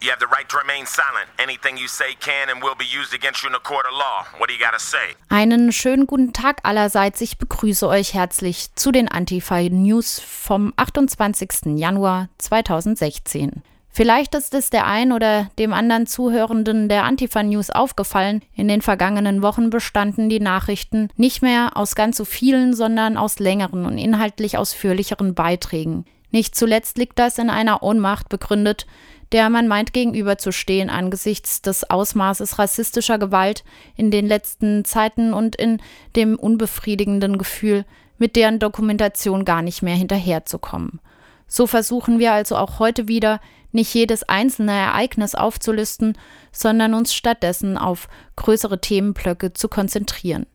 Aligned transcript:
You 0.00 0.10
have 0.10 0.20
the 0.20 0.26
right 0.26 0.48
to 0.48 0.56
remain 0.56 0.86
silent. 0.86 1.26
Anything 1.38 1.76
you 1.76 1.88
say 1.88 2.14
can 2.20 2.48
and 2.48 2.62
will 2.62 2.76
be 2.78 2.84
used 2.84 3.12
against 3.12 3.42
you 3.42 3.48
in 3.48 3.56
a 3.56 3.58
court 3.58 3.84
of 3.84 3.92
law. 3.92 4.26
What 4.38 4.48
do 4.48 4.54
you 4.54 4.60
gotta 4.60 4.78
say? 4.78 5.16
Einen 5.28 5.72
schönen 5.72 6.06
guten 6.06 6.32
Tag 6.32 6.60
allerseits. 6.62 7.20
Ich 7.20 7.36
begrüße 7.36 7.88
euch 7.88 8.14
herzlich 8.14 8.72
zu 8.76 8.92
den 8.92 9.08
Antifa 9.08 9.60
News 9.60 10.20
vom 10.20 10.72
28. 10.76 11.76
Januar 11.76 12.28
2016. 12.38 13.62
Vielleicht 13.90 14.36
ist 14.36 14.54
es 14.54 14.70
der 14.70 14.86
ein 14.86 15.10
oder 15.10 15.50
dem 15.58 15.72
anderen 15.72 16.06
Zuhörenden 16.06 16.88
der 16.88 17.02
Antifa 17.02 17.42
News 17.42 17.70
aufgefallen. 17.70 18.44
In 18.54 18.68
den 18.68 18.82
vergangenen 18.82 19.42
Wochen 19.42 19.70
bestanden 19.70 20.28
die 20.28 20.38
Nachrichten 20.38 21.08
nicht 21.16 21.42
mehr 21.42 21.72
aus 21.74 21.96
ganz 21.96 22.16
so 22.18 22.24
vielen, 22.24 22.72
sondern 22.72 23.16
aus 23.16 23.40
längeren 23.40 23.84
und 23.84 23.98
inhaltlich 23.98 24.58
ausführlicheren 24.58 25.34
Beiträgen. 25.34 26.04
Nicht 26.30 26.54
zuletzt 26.54 26.98
liegt 26.98 27.18
das 27.18 27.38
in 27.38 27.50
einer 27.50 27.82
Ohnmacht 27.82 28.28
begründet, 28.28 28.86
der 29.32 29.50
man 29.50 29.68
meint 29.68 29.92
gegenüberzustehen 29.92 30.90
angesichts 30.90 31.62
des 31.62 31.88
Ausmaßes 31.88 32.58
rassistischer 32.58 33.18
Gewalt 33.18 33.64
in 33.96 34.10
den 34.10 34.26
letzten 34.26 34.84
Zeiten 34.84 35.34
und 35.34 35.56
in 35.56 35.80
dem 36.16 36.36
unbefriedigenden 36.36 37.38
Gefühl, 37.38 37.84
mit 38.18 38.36
deren 38.36 38.58
Dokumentation 38.58 39.44
gar 39.44 39.62
nicht 39.62 39.82
mehr 39.82 39.94
hinterherzukommen. 39.94 41.00
So 41.46 41.66
versuchen 41.66 42.18
wir 42.18 42.32
also 42.32 42.56
auch 42.56 42.78
heute 42.78 43.08
wieder, 43.08 43.40
nicht 43.70 43.92
jedes 43.94 44.22
einzelne 44.22 44.72
Ereignis 44.72 45.34
aufzulisten, 45.34 46.16
sondern 46.52 46.94
uns 46.94 47.14
stattdessen 47.14 47.76
auf 47.76 48.08
größere 48.36 48.80
Themenblöcke 48.80 49.52
zu 49.52 49.68
konzentrieren. 49.68 50.46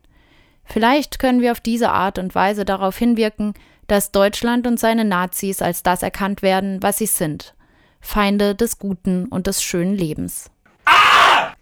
Vielleicht 0.64 1.18
können 1.18 1.40
wir 1.40 1.52
auf 1.52 1.60
diese 1.60 1.90
Art 1.90 2.18
und 2.18 2.34
Weise 2.34 2.64
darauf 2.64 2.96
hinwirken, 2.96 3.54
dass 3.86 4.12
Deutschland 4.12 4.66
und 4.66 4.80
seine 4.80 5.04
Nazis 5.04 5.60
als 5.62 5.82
das 5.82 6.02
erkannt 6.02 6.42
werden, 6.42 6.82
was 6.82 6.98
sie 6.98 7.06
sind, 7.06 7.54
Feinde 8.04 8.54
des 8.54 8.78
guten 8.78 9.26
und 9.26 9.46
des 9.46 9.62
schönen 9.62 9.96
Lebens. 9.96 10.50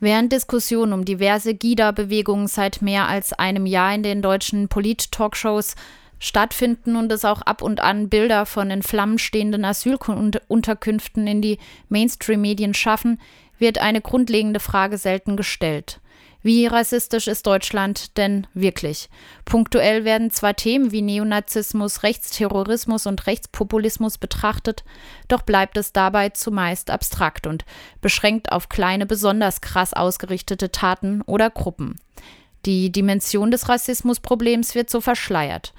Während 0.00 0.32
Diskussionen 0.32 0.92
um 0.92 1.04
diverse 1.04 1.54
GIDA-Bewegungen 1.54 2.48
seit 2.48 2.82
mehr 2.82 3.06
als 3.06 3.32
einem 3.32 3.66
Jahr 3.66 3.94
in 3.94 4.02
den 4.02 4.20
deutschen 4.20 4.66
Polit-Talkshows 4.68 5.76
stattfinden 6.18 6.96
und 6.96 7.10
es 7.12 7.24
auch 7.24 7.42
ab 7.42 7.62
und 7.62 7.80
an 7.80 8.08
Bilder 8.08 8.44
von 8.44 8.70
in 8.70 8.82
Flammen 8.82 9.18
stehenden 9.18 9.64
Asylunterkünften 9.64 11.26
in 11.28 11.40
die 11.40 11.58
Mainstream-Medien 11.88 12.74
schaffen, 12.74 13.20
wird 13.58 13.78
eine 13.78 14.00
grundlegende 14.00 14.60
Frage 14.60 14.98
selten 14.98 15.36
gestellt. 15.36 16.00
Wie 16.44 16.66
rassistisch 16.66 17.28
ist 17.28 17.46
Deutschland 17.46 18.16
denn 18.18 18.48
wirklich? 18.52 19.08
Punktuell 19.44 20.04
werden 20.04 20.32
zwar 20.32 20.54
Themen 20.56 20.90
wie 20.90 21.00
Neonazismus, 21.00 22.02
Rechtsterrorismus 22.02 23.06
und 23.06 23.26
Rechtspopulismus 23.28 24.18
betrachtet, 24.18 24.82
doch 25.28 25.42
bleibt 25.42 25.76
es 25.76 25.92
dabei 25.92 26.30
zumeist 26.30 26.90
abstrakt 26.90 27.46
und 27.46 27.64
beschränkt 28.00 28.50
auf 28.50 28.68
kleine, 28.68 29.06
besonders 29.06 29.60
krass 29.60 29.94
ausgerichtete 29.94 30.72
Taten 30.72 31.22
oder 31.22 31.48
Gruppen. 31.48 32.00
Die 32.66 32.90
Dimension 32.90 33.52
des 33.52 33.68
Rassismusproblems 33.68 34.74
wird 34.74 34.90
so 34.90 35.00
verschleiert. 35.00 35.72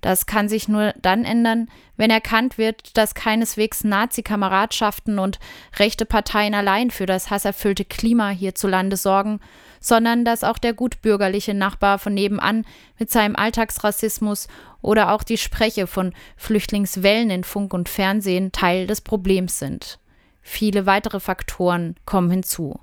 Das 0.00 0.26
kann 0.26 0.48
sich 0.48 0.68
nur 0.68 0.94
dann 1.02 1.24
ändern, 1.24 1.68
wenn 1.96 2.10
erkannt 2.10 2.56
wird, 2.56 2.96
dass 2.96 3.14
keineswegs 3.14 3.82
Nazi-Kameradschaften 3.82 5.18
und 5.18 5.40
rechte 5.76 6.06
Parteien 6.06 6.54
allein 6.54 6.90
für 6.90 7.06
das 7.06 7.30
hasserfüllte 7.30 7.84
Klima 7.84 8.30
hierzulande 8.30 8.96
sorgen, 8.96 9.40
sondern 9.80 10.24
dass 10.24 10.44
auch 10.44 10.58
der 10.58 10.74
gutbürgerliche 10.74 11.54
Nachbar 11.54 11.98
von 11.98 12.14
nebenan 12.14 12.64
mit 12.98 13.10
seinem 13.10 13.36
Alltagsrassismus 13.36 14.48
oder 14.82 15.12
auch 15.12 15.24
die 15.24 15.38
Spreche 15.38 15.86
von 15.86 16.12
Flüchtlingswellen 16.36 17.30
in 17.30 17.44
Funk 17.44 17.74
und 17.74 17.88
Fernsehen 17.88 18.52
Teil 18.52 18.86
des 18.86 19.00
Problems 19.00 19.58
sind. 19.58 19.98
Viele 20.42 20.86
weitere 20.86 21.20
Faktoren 21.20 21.96
kommen 22.06 22.30
hinzu. 22.30 22.80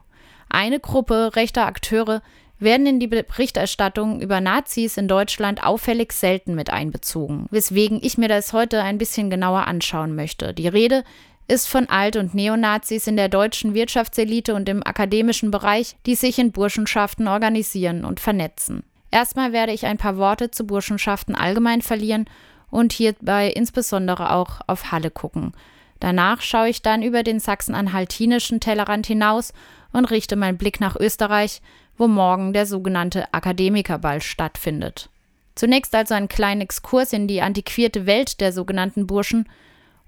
Eine 0.49 0.79
Gruppe 0.79 1.31
rechter 1.35 1.65
Akteure 1.65 2.21
werden 2.59 2.87
in 2.87 2.99
die 2.99 3.07
Berichterstattung 3.07 4.21
über 4.21 4.41
Nazis 4.41 4.97
in 4.97 5.07
Deutschland 5.07 5.63
auffällig 5.63 6.13
selten 6.13 6.55
mit 6.55 6.69
einbezogen, 6.69 7.47
weswegen 7.51 7.99
ich 8.01 8.17
mir 8.17 8.29
das 8.29 8.53
heute 8.53 8.81
ein 8.81 8.97
bisschen 8.97 9.29
genauer 9.29 9.67
anschauen 9.67 10.15
möchte. 10.15 10.53
Die 10.53 10.67
Rede 10.67 11.03
ist 11.47 11.67
von 11.67 11.89
Alt- 11.89 12.15
und 12.15 12.33
Neonazis 12.33 13.07
in 13.07 13.17
der 13.17 13.29
deutschen 13.29 13.73
Wirtschaftselite 13.73 14.55
und 14.55 14.67
im 14.67 14.85
akademischen 14.85 15.51
Bereich, 15.51 15.95
die 16.05 16.15
sich 16.15 16.39
in 16.39 16.51
Burschenschaften 16.51 17.27
organisieren 17.27 18.03
und 18.03 18.19
vernetzen. 18.19 18.83
Erstmal 19.11 19.53
werde 19.53 19.71
ich 19.71 19.85
ein 19.85 19.97
paar 19.97 20.17
Worte 20.17 20.51
zu 20.51 20.65
Burschenschaften 20.65 21.35
allgemein 21.35 21.81
verlieren 21.81 22.25
und 22.71 22.93
hierbei 22.93 23.49
insbesondere 23.49 24.31
auch 24.31 24.61
auf 24.67 24.91
Halle 24.91 25.11
gucken. 25.11 25.53
Danach 25.99 26.41
schaue 26.41 26.69
ich 26.69 26.81
dann 26.81 27.03
über 27.03 27.23
den 27.23 27.39
sachsen-anhaltinischen 27.39 28.59
Tellerrand 28.59 29.07
hinaus 29.07 29.53
und 29.95 30.05
richte 30.05 30.35
meinen 30.35 30.57
Blick 30.57 30.79
nach 30.79 30.95
Österreich, 30.95 31.61
wo 31.97 32.07
morgen 32.07 32.53
der 32.53 32.65
sogenannte 32.65 33.33
Akademikerball 33.33 34.21
stattfindet. 34.21 35.09
Zunächst 35.55 35.95
also 35.95 36.13
ein 36.13 36.27
kleiner 36.27 36.63
Exkurs 36.63 37.13
in 37.13 37.27
die 37.27 37.41
antiquierte 37.41 38.05
Welt 38.05 38.41
der 38.41 38.51
sogenannten 38.51 39.07
Burschen– 39.07 39.49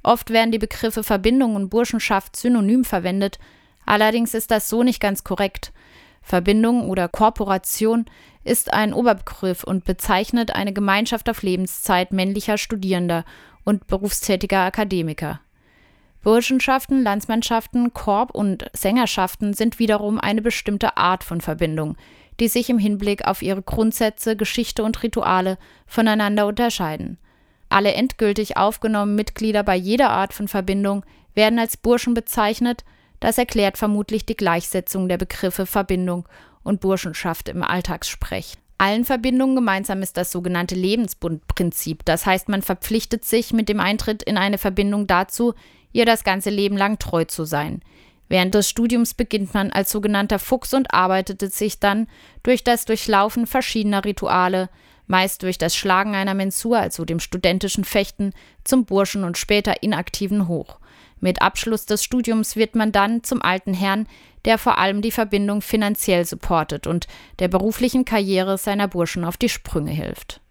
Oft 0.07 0.29
werden 0.29 0.53
die 0.53 0.57
Begriffe 0.57 1.03
Verbindung 1.03 1.55
und 1.55 1.67
Burschenschaft 1.67 2.37
synonym 2.37 2.85
verwendet, 2.85 3.39
allerdings 3.85 4.33
ist 4.33 4.51
das 4.51 4.69
so 4.69 4.81
nicht 4.81 5.01
ganz 5.01 5.25
korrekt. 5.25 5.73
Verbindung 6.21 6.89
oder 6.89 7.09
Korporation 7.09 8.05
ist 8.45 8.71
ein 8.71 8.93
Oberbegriff 8.93 9.65
und 9.65 9.83
bezeichnet 9.83 10.55
eine 10.55 10.71
Gemeinschaft 10.71 11.29
auf 11.29 11.43
Lebenszeit 11.43 12.13
männlicher 12.13 12.57
Studierender 12.57 13.25
und 13.65 13.87
berufstätiger 13.87 14.61
Akademiker. 14.61 15.41
Burschenschaften, 16.27 17.03
Landsmannschaften, 17.03 17.93
Korb 17.93 18.31
und 18.31 18.69
Sängerschaften 18.73 19.53
sind 19.53 19.79
wiederum 19.79 20.19
eine 20.19 20.41
bestimmte 20.41 20.97
Art 20.97 21.23
von 21.23 21.39
Verbindung, 21.39 21.95
die 22.41 22.49
sich 22.49 22.69
im 22.69 22.79
Hinblick 22.79 23.25
auf 23.25 23.41
ihre 23.41 23.61
Grundsätze, 23.61 24.35
Geschichte 24.35 24.83
und 24.83 25.01
Rituale 25.03 25.57
voneinander 25.85 26.45
unterscheiden. 26.45 27.17
Alle 27.69 27.93
endgültig 27.93 28.57
aufgenommenen 28.57 29.15
Mitglieder 29.15 29.63
bei 29.63 29.77
jeder 29.77 30.09
Art 30.09 30.33
von 30.33 30.49
Verbindung 30.49 31.05
werden 31.33 31.59
als 31.59 31.77
Burschen 31.77 32.13
bezeichnet, 32.13 32.83
das 33.21 33.37
erklärt 33.37 33.77
vermutlich 33.77 34.25
die 34.25 34.35
Gleichsetzung 34.35 35.07
der 35.07 35.17
Begriffe 35.17 35.65
Verbindung 35.65 36.27
und 36.61 36.81
Burschenschaft 36.81 37.47
im 37.47 37.63
Alltagssprech. 37.63 38.55
Allen 38.79 39.05
Verbindungen 39.05 39.55
gemeinsam 39.55 40.01
ist 40.01 40.17
das 40.17 40.31
sogenannte 40.31 40.75
Lebensbundprinzip. 40.75 42.03
Das 42.03 42.25
heißt, 42.25 42.49
man 42.49 42.61
verpflichtet 42.61 43.23
sich 43.23 43.53
mit 43.53 43.69
dem 43.69 43.79
Eintritt 43.79 44.21
in 44.23 44.37
eine 44.37 44.57
Verbindung 44.57 45.07
dazu, 45.07 45.53
ihr 45.97 46.05
das 46.05 46.23
ganze 46.23 46.49
Leben 46.49 46.77
lang 46.77 46.99
treu 46.99 47.25
zu 47.25 47.43
sein. 47.43 47.81
Während 48.29 48.53
des 48.53 48.69
Studiums 48.69 49.13
beginnt 49.13 49.53
man 49.53 49.71
als 49.71 49.91
sogenannter 49.91 50.39
Fuchs 50.39 50.73
und 50.73 50.93
arbeitet 50.93 51.41
sich 51.53 51.79
dann 51.79 52.07
durch 52.43 52.63
das 52.63 52.85
Durchlaufen 52.85 53.47
verschiedener 53.47 54.05
Rituale, 54.05 54.69
meist 55.07 55.43
durch 55.43 55.57
das 55.57 55.75
Schlagen 55.75 56.13
einer 56.13 56.33
Mensur, 56.33 56.77
also 56.77 57.05
dem 57.05 57.19
studentischen 57.19 57.83
Fechten, 57.83 58.33
zum 58.63 58.85
Burschen 58.85 59.23
und 59.23 59.37
später 59.37 59.81
inaktiven 59.81 60.47
hoch. 60.47 60.79
Mit 61.19 61.41
Abschluss 61.41 61.85
des 61.85 62.03
Studiums 62.03 62.55
wird 62.55 62.75
man 62.75 62.91
dann 62.91 63.23
zum 63.23 63.41
alten 63.41 63.73
Herrn, 63.73 64.07
der 64.45 64.57
vor 64.57 64.77
allem 64.77 65.01
die 65.01 65.11
Verbindung 65.11 65.61
finanziell 65.61 66.25
supportet 66.25 66.85
und 66.85 67.07
der 67.39 67.47
beruflichen 67.47 68.05
Karriere 68.05 68.57
seiner 68.57 68.87
Burschen 68.87 69.23
auf 69.23 69.37
die 69.37 69.49
Sprünge 69.49 69.91
hilft. 69.91 70.41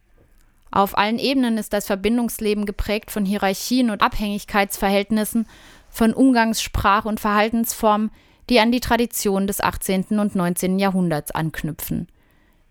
Auf 0.70 0.98
allen 0.98 1.18
Ebenen 1.18 1.58
ist 1.58 1.72
das 1.72 1.86
Verbindungsleben 1.86 2.66
geprägt 2.66 3.10
von 3.10 3.24
Hierarchien 3.24 3.90
und 3.90 4.02
Abhängigkeitsverhältnissen, 4.02 5.46
von 5.88 6.12
Umgangs-, 6.12 6.62
Sprach- 6.62 7.06
und 7.06 7.20
Verhaltensformen, 7.20 8.10
die 8.50 8.60
an 8.60 8.72
die 8.72 8.80
Tradition 8.80 9.46
des 9.46 9.60
18. 9.60 10.18
und 10.18 10.34
19. 10.34 10.78
Jahrhunderts 10.78 11.30
anknüpfen 11.30 12.08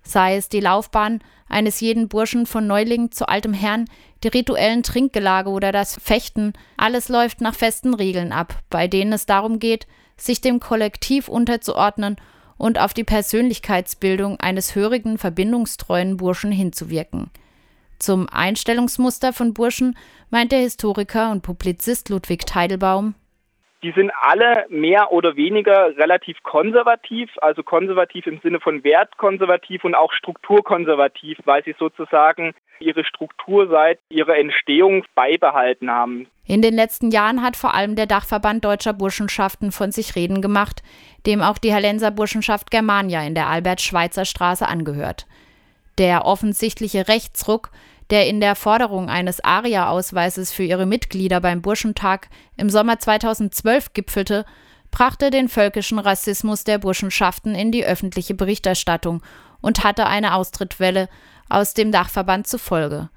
sei 0.05 0.38
es 0.38 0.50
die 0.50 0.59
Laufbahn 0.59 1.19
eines 1.50 1.79
jeden 1.81 2.07
Burschen 2.07 2.45
von 2.45 2.66
Neuling 2.66 3.11
zu 3.11 3.28
altem 3.28 3.53
Herrn, 3.53 3.85
die 4.23 4.29
rituellen 4.29 4.84
Trinkgelage 4.84 5.50
oder 5.50 5.72
das 5.72 6.00
Fechten, 6.01 6.53
alles 6.78 7.09
läuft 7.09 7.41
nach 7.41 7.55
festen 7.55 7.94
Regeln 7.94 8.31
ab, 8.31 8.59
bei 8.69 8.88
denen 8.88 9.13
es 9.13 9.25
darum 9.25 9.59
geht, 9.59 9.88
sich 10.17 10.41
dem 10.41 10.59
Kollektiv 10.59 11.28
unterzuordnen 11.28 12.16
und 12.58 12.79
auf 12.79 12.93
die 12.93 13.03
Persönlichkeitsbildung 13.03 14.40
eines 14.40 14.75
hörigen, 14.75 15.17
verbindungstreuen 15.17 16.17
Burschen 16.17 16.52
hinzuwirken. 16.52 17.29
Zum 18.00 18.28
Einstellungsmuster 18.30 19.34
von 19.34 19.53
Burschen 19.53 19.97
meint 20.30 20.52
der 20.52 20.59
Historiker 20.59 21.32
und 21.32 21.42
Publizist 21.42 22.09
Ludwig 22.09 22.46
Teidelbaum 22.46 23.16
die 23.86 23.92
sind 23.92 24.12
alle 24.20 24.66
mehr 24.70 25.12
oder 25.12 25.36
weniger 25.36 25.96
relativ 25.96 26.42
konservativ, 26.42 27.30
also 27.42 27.62
konservativ 27.62 28.26
im 28.26 28.40
Sinne 28.42 28.59
von 28.59 28.84
wertkonservativ 28.84 29.84
und 29.84 29.94
auch 29.94 30.12
strukturkonservativ, 30.12 31.38
weil 31.46 31.64
sie 31.64 31.76
sozusagen 31.78 32.56
ihre 32.80 33.06
Struktur 33.06 33.68
seit 33.68 34.00
ihrer 34.09 34.38
Entstehung 34.38 35.06
beibehalten 35.14 35.92
haben. 35.92 36.26
In 36.47 36.64
den 36.64 36.74
letzten 36.74 37.12
Jahren 37.12 37.44
hat 37.44 37.56
vor 37.56 37.76
allem 37.76 37.96
der 37.96 38.08
Dachverband 38.08 38.66
deutscher 38.66 38.94
Burschenschaften 38.94 39.72
von 39.72 39.92
sich 39.92 40.16
reden 40.16 40.42
gemacht, 40.42 40.82
dem 41.28 41.42
auch 41.42 41.59
die 41.59 41.74
Hallenser 41.74 42.09
Burschenschaft 42.09 42.72
Germania 42.72 43.22
in 43.22 43.36
der 43.36 43.47
Albert-Schweitzer 43.47 44.26
Straße 44.26 44.68
angehört. 44.68 45.28
Der 45.97 46.26
offensichtliche 46.26 47.08
Rechtsruck 47.08 47.72
der 48.09 48.28
in 48.28 48.40
der 48.40 48.56
Forderung 48.56 49.09
eines 49.09 49.44
ARIA-Ausweises 49.44 50.52
für 50.52 50.64
ihre 50.64 50.86
Mitglieder 50.86 51.42
beim 51.42 51.62
Burschentag 51.62 52.30
im 52.56 52.70
Sommer 52.70 53.00
2012 53.00 53.94
gipfelte, 53.94 54.46
brachte 54.92 55.32
den 55.32 55.50
völkischen 55.50 56.00
Rassismus 56.00 56.64
der 56.64 56.78
Burschenschaften 56.78 57.56
in 57.56 57.72
die 57.72 57.86
öffentliche 57.86 58.36
Berichterstattung 58.36 59.24
und 59.62 59.84
hatte 59.84 60.06
eine 60.06 60.36
Austrittwelle 60.36 61.09
aus 61.50 61.74
dem 61.74 61.92
Dachverband 61.92 62.47
zur 62.47 62.59
Folge. 62.59 63.09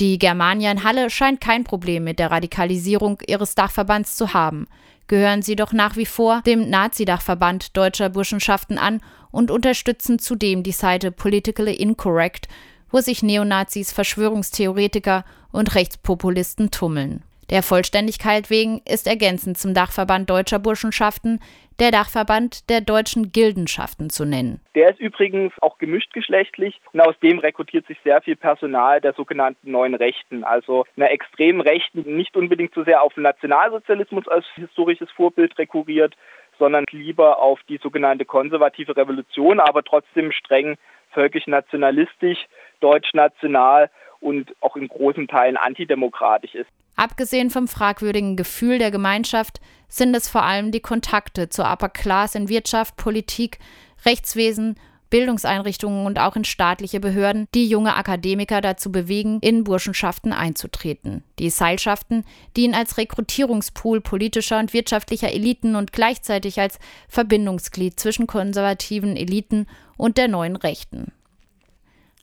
Die 0.00 0.18
Germania 0.18 0.72
in 0.72 0.82
Halle 0.82 1.10
scheint 1.10 1.42
kein 1.42 1.62
Problem 1.62 2.04
mit 2.04 2.18
der 2.18 2.30
Radikalisierung 2.30 3.18
ihres 3.26 3.54
Dachverbands 3.54 4.16
zu 4.16 4.32
haben, 4.32 4.66
gehören 5.08 5.42
sie 5.42 5.56
doch 5.56 5.74
nach 5.74 5.96
wie 5.96 6.06
vor 6.06 6.40
dem 6.46 6.70
Nazi-Dachverband 6.70 7.76
deutscher 7.76 8.08
Burschenschaften 8.08 8.78
an 8.78 9.02
und 9.30 9.50
unterstützen 9.50 10.18
zudem 10.18 10.62
die 10.62 10.72
Seite 10.72 11.12
Politically 11.12 11.74
Incorrect, 11.74 12.48
wo 12.90 13.00
sich 13.02 13.22
Neonazis, 13.22 13.92
Verschwörungstheoretiker 13.92 15.22
und 15.52 15.74
Rechtspopulisten 15.74 16.70
tummeln. 16.70 17.22
Der 17.50 17.64
Vollständigkeit 17.64 18.48
wegen 18.48 18.80
ist 18.88 19.08
ergänzend 19.08 19.58
zum 19.58 19.74
Dachverband 19.74 20.30
deutscher 20.30 20.60
Burschenschaften 20.60 21.40
der 21.80 21.90
Dachverband 21.90 22.70
der 22.70 22.80
deutschen 22.80 23.32
Gildenschaften 23.32 24.08
zu 24.08 24.24
nennen. 24.24 24.60
Der 24.76 24.90
ist 24.90 25.00
übrigens 25.00 25.52
auch 25.60 25.78
gemischt 25.78 26.12
geschlechtlich 26.12 26.80
und 26.92 27.00
aus 27.00 27.18
dem 27.20 27.40
rekrutiert 27.40 27.88
sich 27.88 27.98
sehr 28.04 28.22
viel 28.22 28.36
Personal 28.36 29.00
der 29.00 29.14
sogenannten 29.14 29.72
neuen 29.72 29.96
Rechten, 29.96 30.44
also 30.44 30.84
einer 30.96 31.10
extremen 31.10 31.60
Rechten, 31.60 32.04
die 32.04 32.10
nicht 32.10 32.36
unbedingt 32.36 32.72
so 32.72 32.84
sehr 32.84 33.02
auf 33.02 33.14
den 33.14 33.24
Nationalsozialismus 33.24 34.28
als 34.28 34.46
historisches 34.54 35.10
Vorbild 35.10 35.58
rekurriert, 35.58 36.14
sondern 36.56 36.84
lieber 36.92 37.40
auf 37.40 37.58
die 37.68 37.78
sogenannte 37.78 38.26
konservative 38.26 38.96
Revolution, 38.96 39.58
aber 39.58 39.82
trotzdem 39.82 40.30
streng 40.30 40.76
völkisch-nationalistisch, 41.12 42.46
deutsch-national 42.78 43.90
und 44.20 44.54
auch 44.60 44.76
in 44.76 44.86
großen 44.86 45.26
Teilen 45.26 45.56
antidemokratisch 45.56 46.54
ist. 46.54 46.70
Abgesehen 47.00 47.48
vom 47.48 47.66
fragwürdigen 47.66 48.36
Gefühl 48.36 48.78
der 48.78 48.90
Gemeinschaft 48.90 49.58
sind 49.88 50.14
es 50.14 50.28
vor 50.28 50.42
allem 50.42 50.70
die 50.70 50.80
Kontakte 50.80 51.48
zur 51.48 51.64
Upper 51.64 51.88
Class 51.88 52.34
in 52.34 52.50
Wirtschaft, 52.50 52.96
Politik, 52.96 53.58
Rechtswesen, 54.04 54.74
Bildungseinrichtungen 55.08 56.04
und 56.04 56.18
auch 56.18 56.36
in 56.36 56.44
staatliche 56.44 57.00
Behörden, 57.00 57.48
die 57.54 57.66
junge 57.66 57.96
Akademiker 57.96 58.60
dazu 58.60 58.92
bewegen, 58.92 59.38
in 59.40 59.64
Burschenschaften 59.64 60.34
einzutreten. 60.34 61.24
Die 61.38 61.48
Seilschaften 61.48 62.22
dienen 62.54 62.74
als 62.74 62.98
Rekrutierungspool 62.98 64.02
politischer 64.02 64.58
und 64.58 64.74
wirtschaftlicher 64.74 65.32
Eliten 65.32 65.76
und 65.76 65.94
gleichzeitig 65.94 66.60
als 66.60 66.78
Verbindungsglied 67.08 67.98
zwischen 67.98 68.26
konservativen 68.26 69.16
Eliten 69.16 69.66
und 69.96 70.18
der 70.18 70.28
neuen 70.28 70.56
Rechten. 70.56 71.12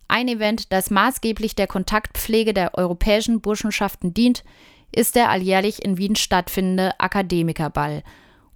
Ein 0.08 0.28
Event, 0.28 0.72
das 0.72 0.90
maßgeblich 0.90 1.54
der 1.54 1.66
Kontaktpflege 1.66 2.54
der 2.54 2.74
europäischen 2.74 3.42
Burschenschaften 3.42 4.14
dient, 4.14 4.42
ist 4.90 5.14
der 5.14 5.28
alljährlich 5.28 5.84
in 5.84 5.98
Wien 5.98 6.16
stattfindende 6.16 6.98
Akademikerball. 6.98 8.02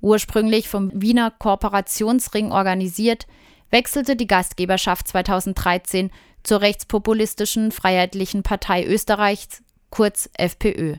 Ursprünglich 0.01 0.69
vom 0.69 0.91
Wiener 0.95 1.31
Kooperationsring 1.31 2.53
organisiert, 2.53 3.27
wechselte 3.71 4.17
die 4.17 4.27
Gastgeberschaft 4.27 5.07
2013 5.09 6.11
zur 6.43 6.63
rechtspopulistischen 6.63 7.71
Freiheitlichen 7.71 8.43
Partei 8.43 8.85
Österreichs, 8.85 9.63
kurz 9.91 10.31
FPÖ. 10.35 10.97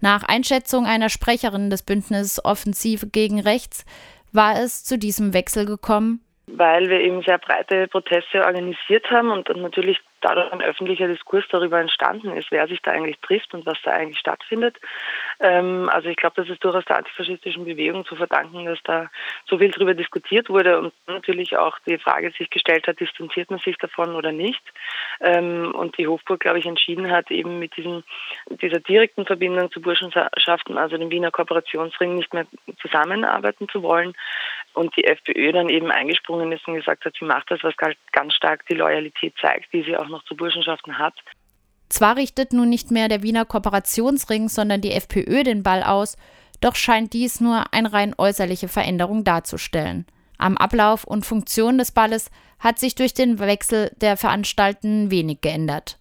Nach 0.00 0.22
Einschätzung 0.22 0.86
einer 0.86 1.08
Sprecherin 1.08 1.70
des 1.70 1.82
Bündnisses 1.82 2.44
Offensive 2.44 3.06
gegen 3.06 3.40
Rechts 3.40 3.84
war 4.32 4.60
es 4.60 4.84
zu 4.84 4.98
diesem 4.98 5.32
Wechsel 5.32 5.66
gekommen, 5.66 6.20
weil 6.56 6.88
wir 6.88 7.00
eben 7.00 7.22
sehr 7.22 7.38
breite 7.38 7.88
Proteste 7.88 8.44
organisiert 8.44 9.10
haben 9.10 9.30
und 9.30 9.48
natürlich 9.56 10.00
dadurch 10.20 10.52
ein 10.52 10.62
öffentlicher 10.62 11.08
Diskurs 11.08 11.44
darüber 11.50 11.80
entstanden 11.80 12.36
ist, 12.36 12.50
wer 12.50 12.68
sich 12.68 12.80
da 12.82 12.90
eigentlich 12.90 13.18
trifft 13.20 13.54
und 13.54 13.66
was 13.66 13.78
da 13.82 13.92
eigentlich 13.92 14.18
stattfindet. 14.18 14.76
Ähm, 15.40 15.88
also 15.90 16.08
ich 16.08 16.16
glaube, 16.16 16.36
das 16.36 16.48
ist 16.48 16.62
durchaus 16.62 16.84
der 16.84 16.98
antifaschistischen 16.98 17.64
Bewegung 17.64 18.04
zu 18.04 18.16
verdanken, 18.16 18.66
dass 18.66 18.78
da 18.84 19.10
so 19.48 19.58
viel 19.58 19.70
darüber 19.70 19.94
diskutiert 19.94 20.48
wurde 20.48 20.78
und 20.78 20.92
natürlich 21.06 21.56
auch 21.56 21.78
die 21.86 21.98
Frage 21.98 22.30
sich 22.36 22.50
gestellt 22.50 22.86
hat, 22.86 23.00
distanziert 23.00 23.50
man 23.50 23.60
sich 23.60 23.76
davon 23.78 24.14
oder 24.14 24.32
nicht. 24.32 24.62
Ähm, 25.20 25.72
und 25.74 25.96
die 25.98 26.06
Hofburg, 26.06 26.40
glaube 26.40 26.58
ich, 26.58 26.66
entschieden 26.66 27.10
hat, 27.10 27.30
eben 27.30 27.58
mit 27.58 27.76
diesem, 27.76 28.04
dieser 28.50 28.80
direkten 28.80 29.26
Verbindung 29.26 29.70
zu 29.70 29.80
Burschenschaften, 29.80 30.76
also 30.76 30.96
dem 30.96 31.10
Wiener 31.10 31.30
Kooperationsring, 31.30 32.16
nicht 32.16 32.34
mehr 32.34 32.46
zusammenarbeiten 32.80 33.68
zu 33.68 33.82
wollen. 33.82 34.14
Und 34.74 34.96
die 34.96 35.04
FPÖ 35.04 35.52
dann 35.52 35.68
eben 35.68 35.90
eingesprungen 35.90 36.52
ist 36.52 36.66
und 36.68 36.74
gesagt 36.74 37.04
hat, 37.04 37.14
sie 37.18 37.24
macht 37.24 37.50
das, 37.50 37.60
was 37.62 37.74
ganz 38.12 38.34
stark 38.34 38.66
die 38.68 38.74
Loyalität 38.74 39.34
zeigt, 39.40 39.72
die 39.72 39.82
sie 39.82 39.96
auch 39.96 40.08
noch 40.08 40.24
zu 40.24 40.36
Burschenschaften 40.36 40.98
hat. 40.98 41.14
Zwar 41.88 42.16
richtet 42.16 42.52
nun 42.52 42.68
nicht 42.68 42.90
mehr 42.92 43.08
der 43.08 43.22
Wiener 43.22 43.44
Kooperationsring, 43.44 44.48
sondern 44.48 44.80
die 44.80 44.92
FPÖ 44.92 45.42
den 45.42 45.64
Ball 45.64 45.82
aus, 45.82 46.16
doch 46.60 46.76
scheint 46.76 47.12
dies 47.14 47.40
nur 47.40 47.72
eine 47.72 47.92
rein 47.92 48.14
äußerliche 48.16 48.68
Veränderung 48.68 49.24
darzustellen. 49.24 50.06
Am 50.38 50.56
Ablauf 50.56 51.04
und 51.04 51.26
Funktion 51.26 51.78
des 51.78 51.92
Balles 51.92 52.30
hat 52.60 52.78
sich 52.78 52.94
durch 52.94 53.12
den 53.12 53.38
Wechsel 53.38 53.90
der 54.00 54.16
Veranstaltenden 54.16 55.10
wenig 55.10 55.40
geändert. 55.40 55.98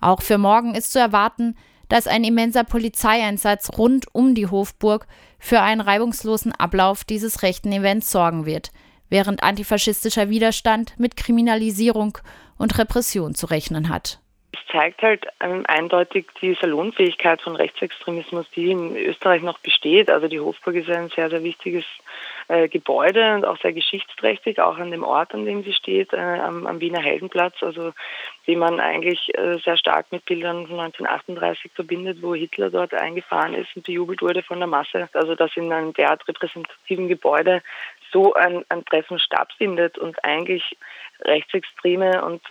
Auch 0.00 0.20
für 0.20 0.38
morgen 0.38 0.74
ist 0.74 0.92
zu 0.92 0.98
erwarten, 0.98 1.56
dass 1.92 2.06
ein 2.06 2.24
immenser 2.24 2.64
Polizeieinsatz 2.64 3.76
rund 3.76 4.06
um 4.14 4.34
die 4.34 4.46
Hofburg 4.46 5.06
für 5.38 5.60
einen 5.60 5.82
reibungslosen 5.82 6.52
Ablauf 6.52 7.04
dieses 7.04 7.42
rechten 7.42 7.70
Events 7.70 8.10
sorgen 8.10 8.46
wird, 8.46 8.72
während 9.10 9.42
antifaschistischer 9.42 10.30
Widerstand 10.30 10.94
mit 10.98 11.18
Kriminalisierung 11.18 12.16
und 12.56 12.78
Repression 12.78 13.34
zu 13.34 13.44
rechnen 13.44 13.90
hat. 13.90 14.21
Es 14.52 14.60
zeigt 14.70 15.02
halt 15.02 15.26
ähm, 15.40 15.64
eindeutig 15.66 16.26
die 16.40 16.54
Salonfähigkeit 16.60 17.40
von 17.40 17.56
Rechtsextremismus, 17.56 18.50
die 18.50 18.70
in 18.70 18.96
Österreich 18.96 19.42
noch 19.42 19.58
besteht. 19.58 20.10
Also 20.10 20.28
die 20.28 20.40
Hofburg 20.40 20.74
ist 20.74 20.90
ein 20.90 21.08
sehr, 21.08 21.30
sehr 21.30 21.42
wichtiges 21.42 21.84
äh, 22.48 22.68
Gebäude 22.68 23.34
und 23.34 23.46
auch 23.46 23.58
sehr 23.60 23.72
geschichtsträchtig, 23.72 24.60
auch 24.60 24.76
an 24.76 24.90
dem 24.90 25.04
Ort, 25.04 25.32
an 25.32 25.46
dem 25.46 25.62
sie 25.62 25.72
steht, 25.72 26.12
äh, 26.12 26.18
am, 26.18 26.66
am, 26.66 26.80
Wiener 26.80 27.00
Heldenplatz, 27.00 27.62
also 27.62 27.92
die 28.46 28.56
man 28.56 28.78
eigentlich 28.78 29.36
äh, 29.38 29.58
sehr 29.64 29.78
stark 29.78 30.12
mit 30.12 30.26
Bildern 30.26 30.66
von 30.66 30.80
1938 30.80 31.72
verbindet, 31.72 32.18
wo 32.20 32.34
Hitler 32.34 32.68
dort 32.68 32.92
eingefahren 32.92 33.54
ist 33.54 33.74
und 33.74 33.86
bejubelt 33.86 34.20
wurde 34.20 34.42
von 34.42 34.58
der 34.58 34.68
Masse. 34.68 35.08
Also 35.14 35.34
dass 35.34 35.56
in 35.56 35.72
einem 35.72 35.94
derart 35.94 36.28
repräsentativen 36.28 37.08
Gebäude 37.08 37.62
so 38.12 38.34
ein, 38.34 38.66
ein 38.68 38.84
Treffen 38.84 39.18
stattfindet 39.18 39.96
und 39.96 40.22
eigentlich 40.24 40.76
Rechtsextreme 41.24 42.22
und 42.22 42.42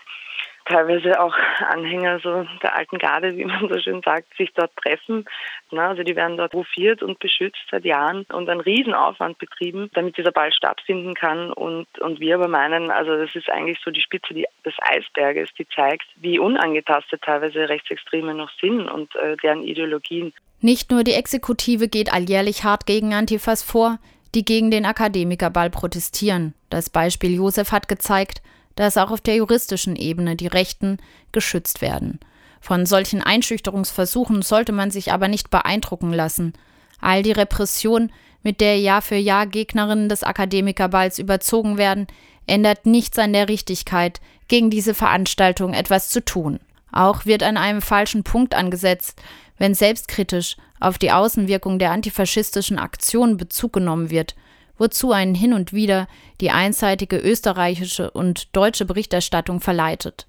teilweise 0.65 1.19
auch 1.19 1.35
Anhänger 1.59 2.19
so 2.19 2.45
der 2.61 2.75
alten 2.75 2.97
Garde, 2.97 3.35
wie 3.37 3.45
man 3.45 3.69
so 3.69 3.79
schön 3.79 4.01
sagt, 4.03 4.35
sich 4.37 4.51
dort 4.53 4.75
treffen. 4.77 5.25
Na, 5.71 5.89
also 5.89 6.03
die 6.03 6.15
werden 6.15 6.37
dort 6.37 6.53
hofiert 6.53 7.01
und 7.03 7.19
beschützt 7.19 7.61
seit 7.69 7.85
Jahren 7.85 8.23
und 8.33 8.49
ein 8.49 8.59
Riesenaufwand 8.59 9.37
betrieben, 9.37 9.89
damit 9.93 10.17
dieser 10.17 10.31
Ball 10.31 10.51
stattfinden 10.51 11.13
kann. 11.13 11.51
Und, 11.51 11.87
und 11.99 12.19
wir 12.19 12.35
aber 12.35 12.47
meinen, 12.47 12.91
also 12.91 13.15
das 13.17 13.35
ist 13.35 13.49
eigentlich 13.49 13.79
so 13.83 13.91
die 13.91 14.01
Spitze 14.01 14.33
des 14.33 14.73
Eisberges, 14.81 15.49
die 15.57 15.67
zeigt, 15.67 16.05
wie 16.15 16.39
unangetastet 16.39 17.21
teilweise 17.21 17.69
Rechtsextreme 17.69 18.33
noch 18.33 18.51
sind 18.59 18.89
und 18.89 19.15
äh, 19.15 19.37
deren 19.37 19.63
Ideologien. 19.63 20.33
Nicht 20.61 20.91
nur 20.91 21.03
die 21.03 21.13
Exekutive 21.13 21.87
geht 21.87 22.13
alljährlich 22.13 22.63
hart 22.63 22.85
gegen 22.85 23.13
Antifas 23.13 23.63
vor, 23.63 23.97
die 24.35 24.45
gegen 24.45 24.71
den 24.71 24.85
Akademikerball 24.85 25.69
protestieren. 25.69 26.53
Das 26.69 26.89
Beispiel 26.89 27.35
Josef 27.35 27.71
hat 27.71 27.87
gezeigt, 27.87 28.41
dass 28.75 28.97
auch 28.97 29.11
auf 29.11 29.21
der 29.21 29.35
juristischen 29.35 29.95
Ebene 29.95 30.35
die 30.35 30.47
Rechten 30.47 30.97
geschützt 31.31 31.81
werden. 31.81 32.19
Von 32.59 32.85
solchen 32.85 33.21
Einschüchterungsversuchen 33.21 34.41
sollte 34.43 34.71
man 34.71 34.91
sich 34.91 35.11
aber 35.11 35.27
nicht 35.27 35.49
beeindrucken 35.49 36.13
lassen. 36.13 36.53
All 36.99 37.23
die 37.23 37.31
Repression, 37.31 38.11
mit 38.43 38.61
der 38.61 38.79
Jahr 38.79 39.01
für 39.01 39.15
Jahr 39.15 39.47
Gegnerinnen 39.47 40.09
des 40.09 40.23
Akademikerballs 40.23 41.19
überzogen 41.19 41.77
werden, 41.77 42.07
ändert 42.47 42.85
nichts 42.85 43.17
an 43.19 43.33
der 43.33 43.49
Richtigkeit, 43.49 44.21
gegen 44.47 44.69
diese 44.69 44.93
Veranstaltung 44.93 45.73
etwas 45.73 46.09
zu 46.09 46.23
tun. 46.23 46.59
Auch 46.91 47.25
wird 47.25 47.41
an 47.41 47.57
einem 47.57 47.81
falschen 47.81 48.23
Punkt 48.23 48.53
angesetzt, 48.53 49.21
wenn 49.57 49.73
selbstkritisch 49.73 50.57
auf 50.79 50.97
die 50.97 51.11
Außenwirkung 51.11 51.79
der 51.79 51.91
antifaschistischen 51.91 52.77
Aktion 52.77 53.37
Bezug 53.37 53.73
genommen 53.73 54.09
wird, 54.09 54.35
wozu 54.81 55.11
einen 55.11 55.35
hin 55.35 55.53
und 55.53 55.73
wieder 55.73 56.07
die 56.41 56.49
einseitige 56.49 57.17
österreichische 57.17 58.09
und 58.09 58.53
deutsche 58.55 58.83
Berichterstattung 58.85 59.59
verleitet. 59.59 60.25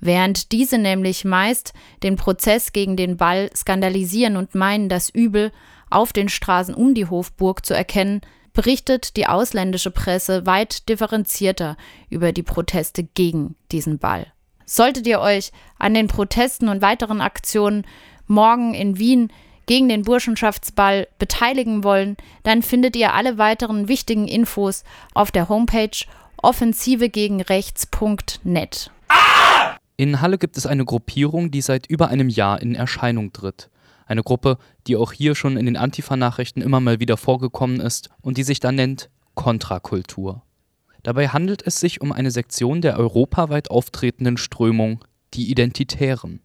Während 0.00 0.50
diese 0.50 0.78
nämlich 0.78 1.24
meist 1.24 1.72
den 2.02 2.16
Prozess 2.16 2.72
gegen 2.72 2.96
den 2.96 3.16
Ball 3.16 3.50
skandalisieren 3.54 4.36
und 4.36 4.56
meinen, 4.56 4.88
das 4.88 5.10
Übel 5.10 5.52
auf 5.90 6.12
den 6.12 6.28
Straßen 6.28 6.74
um 6.74 6.94
die 6.94 7.06
Hofburg 7.06 7.64
zu 7.64 7.72
erkennen, 7.72 8.20
berichtet 8.52 9.16
die 9.16 9.28
ausländische 9.28 9.92
Presse 9.92 10.44
weit 10.44 10.88
differenzierter 10.88 11.76
über 12.10 12.32
die 12.32 12.42
Proteste 12.42 13.04
gegen 13.04 13.54
diesen 13.70 13.98
Ball. 13.98 14.26
Solltet 14.66 15.06
ihr 15.06 15.20
euch 15.20 15.52
an 15.78 15.94
den 15.94 16.08
Protesten 16.08 16.68
und 16.68 16.82
weiteren 16.82 17.20
Aktionen 17.20 17.86
morgen 18.26 18.74
in 18.74 18.98
Wien 18.98 19.30
gegen 19.66 19.88
den 19.88 20.02
Burschenschaftsball 20.02 21.08
beteiligen 21.18 21.84
wollen, 21.84 22.16
dann 22.42 22.62
findet 22.62 22.96
ihr 22.96 23.14
alle 23.14 23.38
weiteren 23.38 23.88
wichtigen 23.88 24.28
Infos 24.28 24.84
auf 25.14 25.30
der 25.30 25.48
Homepage 25.48 26.04
offensivegegenrechts.net. 26.38 28.90
In 29.96 30.20
Halle 30.20 30.38
gibt 30.38 30.56
es 30.56 30.66
eine 30.66 30.84
Gruppierung, 30.84 31.50
die 31.50 31.60
seit 31.60 31.86
über 31.86 32.08
einem 32.08 32.28
Jahr 32.28 32.60
in 32.60 32.74
Erscheinung 32.74 33.32
tritt. 33.32 33.70
Eine 34.06 34.22
Gruppe, 34.22 34.58
die 34.86 34.96
auch 34.96 35.12
hier 35.12 35.34
schon 35.34 35.56
in 35.56 35.66
den 35.66 35.76
Antifa-Nachrichten 35.76 36.60
immer 36.60 36.80
mal 36.80 37.00
wieder 37.00 37.16
vorgekommen 37.16 37.80
ist 37.80 38.10
und 38.20 38.36
die 38.36 38.42
sich 38.42 38.60
dann 38.60 38.74
nennt 38.74 39.08
Kontrakultur. 39.34 40.42
Dabei 41.02 41.28
handelt 41.28 41.66
es 41.66 41.80
sich 41.80 42.00
um 42.00 42.12
eine 42.12 42.30
Sektion 42.30 42.80
der 42.80 42.98
europaweit 42.98 43.70
auftretenden 43.70 44.36
Strömung 44.36 45.04
Die 45.34 45.50
Identitären. 45.50 46.40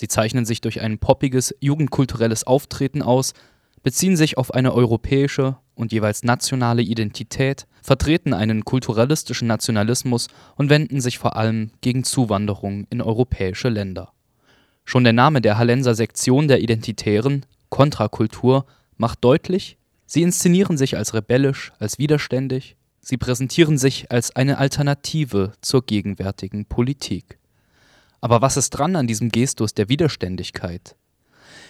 Sie 0.00 0.08
zeichnen 0.08 0.46
sich 0.46 0.62
durch 0.62 0.80
ein 0.80 0.98
poppiges, 0.98 1.54
jugendkulturelles 1.60 2.46
Auftreten 2.46 3.02
aus, 3.02 3.34
beziehen 3.82 4.16
sich 4.16 4.38
auf 4.38 4.54
eine 4.54 4.72
europäische 4.72 5.58
und 5.74 5.92
jeweils 5.92 6.22
nationale 6.22 6.80
Identität, 6.80 7.66
vertreten 7.82 8.32
einen 8.32 8.64
kulturalistischen 8.64 9.46
Nationalismus 9.46 10.28
und 10.56 10.70
wenden 10.70 11.02
sich 11.02 11.18
vor 11.18 11.36
allem 11.36 11.72
gegen 11.82 12.02
Zuwanderung 12.02 12.86
in 12.88 13.02
europäische 13.02 13.68
Länder. 13.68 14.14
Schon 14.86 15.04
der 15.04 15.12
Name 15.12 15.42
der 15.42 15.58
Hallenser 15.58 15.94
Sektion 15.94 16.48
der 16.48 16.62
Identitären, 16.62 17.44
Kontrakultur, 17.68 18.64
macht 18.96 19.22
deutlich, 19.22 19.76
sie 20.06 20.22
inszenieren 20.22 20.78
sich 20.78 20.96
als 20.96 21.12
rebellisch, 21.12 21.72
als 21.78 21.98
widerständig, 21.98 22.74
sie 23.02 23.18
präsentieren 23.18 23.76
sich 23.76 24.10
als 24.10 24.34
eine 24.34 24.56
Alternative 24.56 25.52
zur 25.60 25.84
gegenwärtigen 25.84 26.64
Politik. 26.64 27.38
Aber 28.20 28.42
was 28.42 28.56
ist 28.56 28.70
dran 28.70 28.96
an 28.96 29.06
diesem 29.06 29.30
Gestus 29.30 29.74
der 29.74 29.88
Widerständigkeit? 29.88 30.96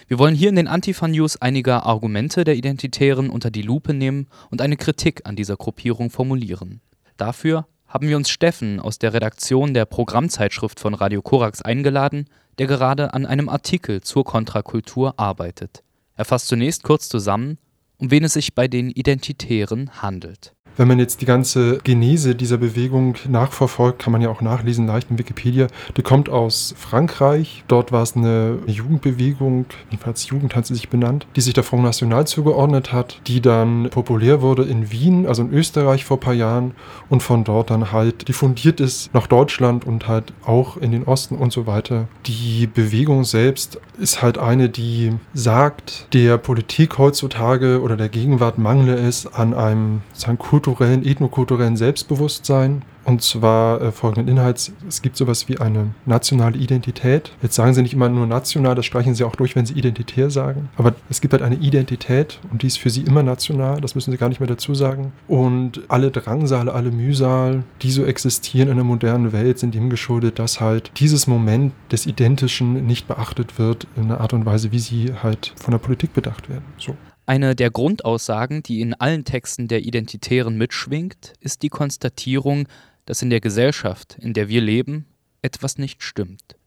Wir 0.07 0.19
wollen 0.19 0.35
hier 0.35 0.49
in 0.49 0.57
den 0.57 0.67
Antifa-News 0.67 1.37
einige 1.37 1.83
Argumente 1.83 2.43
der 2.43 2.55
Identitären 2.55 3.29
unter 3.29 3.49
die 3.49 3.61
Lupe 3.61 3.93
nehmen 3.93 4.27
und 4.49 4.61
eine 4.61 4.75
Kritik 4.75 5.21
an 5.25 5.35
dieser 5.35 5.55
Gruppierung 5.55 6.09
formulieren. 6.09 6.81
Dafür 7.15 7.67
haben 7.87 8.07
wir 8.07 8.17
uns 8.17 8.29
Steffen 8.29 8.79
aus 8.79 8.99
der 8.99 9.13
Redaktion 9.13 9.73
der 9.73 9.85
Programmzeitschrift 9.85 10.79
von 10.79 10.93
Radio 10.93 11.21
Korax 11.21 11.61
eingeladen, 11.61 12.25
der 12.57 12.67
gerade 12.67 13.13
an 13.13 13.25
einem 13.25 13.49
Artikel 13.49 14.01
zur 14.01 14.23
Kontrakultur 14.25 15.17
arbeitet. 15.17 15.83
Er 16.15 16.25
fasst 16.25 16.47
zunächst 16.47 16.83
kurz 16.83 17.09
zusammen, 17.09 17.57
um 17.97 18.11
wen 18.11 18.23
es 18.23 18.33
sich 18.33 18.55
bei 18.55 18.67
den 18.67 18.89
Identitären 18.89 20.01
handelt. 20.01 20.53
Wenn 20.77 20.87
man 20.87 20.99
jetzt 20.99 21.21
die 21.21 21.25
ganze 21.25 21.79
Genese 21.83 22.35
dieser 22.35 22.57
Bewegung 22.57 23.15
nachverfolgt, 23.27 23.99
kann 23.99 24.11
man 24.11 24.21
ja 24.21 24.29
auch 24.29 24.41
nachlesen, 24.41 24.87
leicht 24.87 25.11
in 25.11 25.19
Wikipedia. 25.19 25.67
Die 25.97 26.01
kommt 26.01 26.29
aus 26.29 26.73
Frankreich. 26.77 27.63
Dort 27.67 27.91
war 27.91 28.03
es 28.03 28.15
eine 28.15 28.59
Jugendbewegung, 28.67 29.65
jedenfalls 29.89 30.27
Jugend 30.27 30.55
hat 30.55 30.65
sie 30.65 30.73
sich 30.73 30.89
benannt, 30.89 31.27
die 31.35 31.41
sich 31.41 31.53
der 31.53 31.63
Front 31.63 31.83
National 31.83 32.25
zugeordnet 32.25 32.93
hat, 32.93 33.19
die 33.27 33.41
dann 33.41 33.89
populär 33.89 34.41
wurde 34.41 34.63
in 34.63 34.91
Wien, 34.91 35.27
also 35.27 35.41
in 35.41 35.53
Österreich 35.53 36.05
vor 36.05 36.17
ein 36.17 36.21
paar 36.21 36.33
Jahren 36.33 36.71
und 37.09 37.21
von 37.21 37.43
dort 37.43 37.69
dann 37.69 37.91
halt 37.91 38.27
diffundiert 38.27 38.79
ist 38.79 39.13
nach 39.13 39.27
Deutschland 39.27 39.85
und 39.85 40.07
halt 40.07 40.33
auch 40.45 40.77
in 40.77 40.91
den 40.91 41.03
Osten 41.03 41.35
und 41.35 41.51
so 41.51 41.67
weiter. 41.67 42.07
Die 42.25 42.67
Bewegung 42.67 43.23
selbst 43.23 43.79
ist 43.99 44.21
halt 44.21 44.37
eine, 44.37 44.69
die 44.69 45.13
sagt, 45.33 46.07
der 46.13 46.37
Politik 46.37 46.97
heutzutage 46.97 47.81
oder 47.81 47.97
der 47.97 48.09
Gegenwart 48.09 48.57
mangle 48.57 48.95
es 48.95 49.31
an 49.31 49.53
einem 49.53 50.01
sagen, 50.13 50.37
kulturellen, 50.61 51.05
ethnokulturellen 51.05 51.77
Selbstbewusstsein. 51.77 52.83
Und 53.03 53.23
zwar 53.23 53.81
äh, 53.81 53.91
folgenden 53.91 54.27
Inhalts. 54.27 54.71
Es 54.87 55.01
gibt 55.01 55.17
sowas 55.17 55.49
wie 55.49 55.57
eine 55.57 55.95
nationale 56.05 56.57
Identität. 56.57 57.31
Jetzt 57.41 57.55
sagen 57.55 57.73
sie 57.73 57.81
nicht 57.81 57.95
immer 57.95 58.09
nur 58.09 58.27
national, 58.27 58.75
das 58.75 58.85
streichen 58.85 59.15
sie 59.15 59.23
auch 59.23 59.35
durch, 59.35 59.55
wenn 59.55 59.65
sie 59.65 59.73
identitär 59.73 60.29
sagen. 60.29 60.69
Aber 60.77 60.93
es 61.09 61.19
gibt 61.19 61.33
halt 61.33 61.41
eine 61.41 61.55
Identität 61.55 62.39
und 62.51 62.61
die 62.61 62.67
ist 62.67 62.77
für 62.77 62.91
sie 62.91 63.01
immer 63.01 63.23
national, 63.23 63.81
das 63.81 63.95
müssen 63.95 64.11
sie 64.11 64.17
gar 64.17 64.29
nicht 64.29 64.39
mehr 64.39 64.47
dazu 64.47 64.75
sagen. 64.75 65.13
Und 65.27 65.81
alle 65.87 66.11
Drangsale, 66.11 66.73
alle 66.73 66.91
Mühsal, 66.91 67.63
die 67.81 67.91
so 67.91 68.05
existieren 68.05 68.69
in 68.69 68.75
der 68.75 68.85
modernen 68.85 69.33
Welt, 69.33 69.57
sind 69.57 69.73
dem 69.73 69.89
geschuldet, 69.89 70.37
dass 70.37 70.61
halt 70.61 70.91
dieses 70.99 71.25
Moment 71.25 71.73
des 71.91 72.05
Identischen 72.05 72.85
nicht 72.85 73.07
beachtet 73.07 73.57
wird 73.57 73.87
in 73.95 74.03
einer 74.03 74.21
Art 74.21 74.33
und 74.33 74.45
Weise, 74.45 74.71
wie 74.71 74.79
sie 74.79 75.11
halt 75.23 75.53
von 75.55 75.71
der 75.71 75.79
Politik 75.79 76.13
bedacht 76.13 76.49
werden. 76.49 76.65
So. 76.77 76.95
Eine 77.31 77.55
der 77.55 77.71
Grundaussagen, 77.71 78.61
die 78.61 78.81
in 78.81 78.93
allen 78.93 79.23
Texten 79.23 79.69
der 79.69 79.83
Identitären 79.83 80.57
mitschwingt, 80.57 81.31
ist 81.39 81.61
die 81.61 81.69
Konstatierung, 81.69 82.67
dass 83.05 83.21
in 83.21 83.29
der 83.29 83.39
Gesellschaft, 83.39 84.17
in 84.19 84.33
der 84.33 84.49
wir 84.49 84.59
leben, 84.59 85.05
etwas 85.41 85.77
nicht 85.77 86.03
stimmt. 86.03 86.57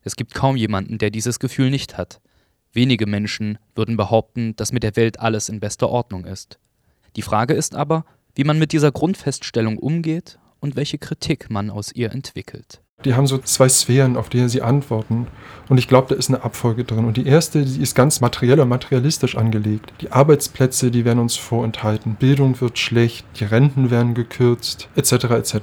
Es 0.00 0.16
gibt 0.16 0.32
kaum 0.32 0.56
jemanden, 0.56 0.96
der 0.96 1.10
dieses 1.10 1.38
Gefühl 1.40 1.68
nicht 1.68 1.98
hat. 1.98 2.22
Wenige 2.72 3.04
Menschen 3.06 3.58
würden 3.74 3.98
behaupten, 3.98 4.56
dass 4.56 4.72
mit 4.72 4.82
der 4.82 4.96
Welt 4.96 5.20
alles 5.20 5.50
in 5.50 5.60
bester 5.60 5.90
Ordnung 5.90 6.24
ist. 6.24 6.58
Die 7.14 7.20
Frage 7.20 7.52
ist 7.52 7.74
aber, 7.74 8.06
wie 8.34 8.44
man 8.44 8.58
mit 8.58 8.72
dieser 8.72 8.92
Grundfeststellung 8.92 9.76
umgeht 9.76 10.38
und 10.58 10.74
welche 10.74 10.96
Kritik 10.96 11.50
man 11.50 11.68
aus 11.68 11.92
ihr 11.92 12.12
entwickelt. 12.12 12.80
Die 13.04 13.14
haben 13.14 13.26
so 13.26 13.38
zwei 13.38 13.68
Sphären, 13.68 14.16
auf 14.16 14.28
die 14.28 14.48
sie 14.48 14.62
antworten. 14.62 15.26
Und 15.68 15.78
ich 15.78 15.88
glaube, 15.88 16.08
da 16.08 16.14
ist 16.16 16.28
eine 16.28 16.42
Abfolge 16.44 16.84
drin. 16.84 17.04
Und 17.04 17.16
die 17.16 17.26
erste, 17.26 17.64
die 17.64 17.80
ist 17.80 17.94
ganz 17.94 18.20
materiell 18.20 18.60
und 18.60 18.68
materialistisch 18.68 19.36
angelegt. 19.36 19.92
Die 20.00 20.12
Arbeitsplätze, 20.12 20.90
die 20.90 21.04
werden 21.04 21.18
uns 21.18 21.36
vorenthalten. 21.36 22.16
Bildung 22.16 22.60
wird 22.60 22.78
schlecht, 22.78 23.24
die 23.36 23.44
Renten 23.44 23.90
werden 23.90 24.14
gekürzt, 24.14 24.88
etc. 24.96 25.12
etc. 25.30 25.56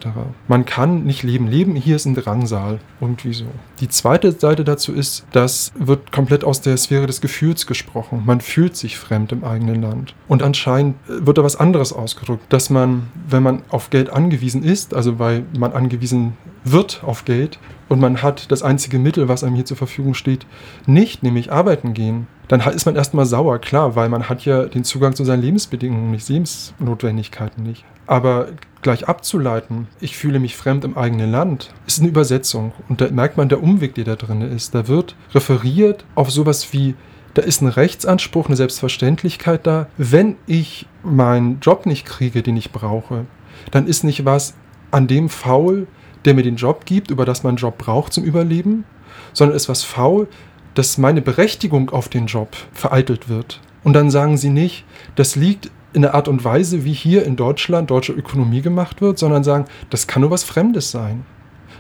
Man 0.48 0.66
kann 0.66 1.04
nicht 1.04 1.24
leben. 1.24 1.48
Leben 1.48 1.76
hier 1.76 1.96
ist 1.96 2.06
ein 2.06 2.16
Drangsal. 2.16 2.80
Irgendwie 3.02 3.34
so. 3.34 3.46
Die 3.82 3.90
zweite 3.90 4.32
Seite 4.32 4.64
dazu 4.64 4.94
ist, 4.94 5.26
das 5.32 5.72
wird 5.78 6.12
komplett 6.12 6.44
aus 6.44 6.62
der 6.62 6.78
Sphäre 6.78 7.08
des 7.08 7.22
Gefühls 7.22 7.68
gesprochen. 7.68 8.24
Man 8.26 8.42
fühlt 8.42 8.76
sich 8.76 8.98
fremd 8.98 9.32
im 9.32 9.44
eigenen 9.44 9.82
Land. 9.82 10.16
Und 10.28 10.44
anscheinend 10.44 10.96
wird 11.08 11.38
da 11.38 11.44
was 11.44 11.56
anderes 11.56 11.94
ausgedrückt, 11.94 12.46
dass 12.50 12.70
man, 12.70 13.08
wenn 13.28 13.44
man 13.44 13.62
auf 13.70 13.90
Geld 13.90 14.10
angewiesen 14.10 14.64
ist, 14.64 14.94
also 14.94 15.20
weil 15.20 15.46
man 15.58 15.74
angewiesen 15.74 16.34
wird 16.64 17.04
auf 17.04 17.26
Geld 17.26 17.60
und 17.88 18.00
man 18.00 18.22
hat 18.22 18.52
das 18.52 18.64
einzige 18.64 19.00
Mittel, 19.00 19.28
was 19.28 19.44
einem 19.44 19.56
hier 19.56 19.66
zur 19.66 19.78
Verfügung 19.78 20.14
steht, 20.14 20.46
nicht, 20.86 21.24
nämlich 21.24 21.52
arbeiten 21.52 21.94
gehen, 21.94 22.28
dann 22.48 22.62
ist 22.62 22.86
man 22.86 22.96
erstmal 22.96 23.26
sauer, 23.26 23.60
klar, 23.60 23.96
weil 23.96 24.10
man 24.10 24.28
hat 24.30 24.46
ja 24.46 24.66
den 24.66 24.84
Zugang 24.84 25.16
zu 25.16 25.24
seinen 25.24 25.42
Lebensbedingungen 25.42 26.12
nicht, 26.12 26.30
Lebensnotwendigkeiten 26.30 27.64
nicht. 27.64 27.86
Aber 28.08 28.48
gleich 28.82 29.08
abzuleiten, 29.08 29.88
ich 30.00 30.18
fühle 30.18 30.40
mich 30.40 30.58
fremd 30.58 30.84
im 30.84 30.98
eigenen 30.98 31.32
Land, 31.32 31.72
ist 31.86 32.00
eine 32.00 32.10
Übersetzung. 32.10 32.74
Und 32.90 33.02
da 33.02 33.10
merkt 33.12 33.38
man 33.38 33.50
der 33.50 33.62
Umweg, 33.62 33.94
der 33.94 34.04
da 34.04 34.16
drin 34.16 34.42
ist. 34.42 34.74
Da 34.74 34.88
wird 34.88 35.16
referiert 35.34 36.06
auf 36.16 36.32
sowas 36.32 36.74
wie, 36.74 36.96
da 37.36 37.44
ist 37.44 37.62
ein 37.62 37.68
Rechtsanspruch, 37.68 38.48
eine 38.48 38.56
Selbstverständlichkeit 38.56 39.68
da. 39.68 39.88
Wenn 39.98 40.38
ich 40.48 40.88
meinen 41.04 41.60
Job 41.60 41.86
nicht 41.86 42.06
kriege, 42.06 42.42
den 42.42 42.58
ich 42.58 42.72
brauche, 42.72 43.26
dann 43.70 43.86
ist 43.86 44.04
nicht 44.04 44.26
was 44.26 44.56
an 44.90 45.06
dem 45.06 45.30
faul, 45.30 45.86
der 46.26 46.34
mir 46.34 46.44
den 46.44 46.56
Job 46.56 46.86
gibt, 46.86 47.12
über 47.12 47.26
das 47.26 47.44
man 47.44 47.52
einen 47.52 47.58
Job 47.58 47.78
braucht 47.78 48.14
zum 48.14 48.24
Überleben, 48.24 48.86
sondern 49.34 49.56
ist 49.56 49.70
was 49.70 49.84
faul, 49.84 50.28
dass 50.74 50.98
meine 50.98 51.22
Berechtigung 51.22 51.90
auf 51.90 52.10
den 52.10 52.28
Job 52.28 52.56
vereitelt 52.74 53.30
wird. 53.30 53.60
Und 53.84 53.94
dann 53.94 54.12
sagen 54.12 54.38
sie 54.38 54.50
nicht, 54.50 54.86
das 55.16 55.36
liegt 55.36 55.72
in 55.94 56.04
der 56.04 56.14
Art 56.14 56.28
und 56.28 56.44
Weise, 56.44 56.86
wie 56.86 56.94
hier 56.94 57.26
in 57.26 57.36
Deutschland 57.36 57.90
deutsche 57.90 58.14
Ökonomie 58.14 58.62
gemacht 58.62 59.02
wird, 59.02 59.18
sondern 59.18 59.44
sagen, 59.44 59.66
das 59.90 60.08
kann 60.08 60.22
nur 60.22 60.32
was 60.32 60.44
Fremdes 60.44 60.92
sein. 60.92 61.26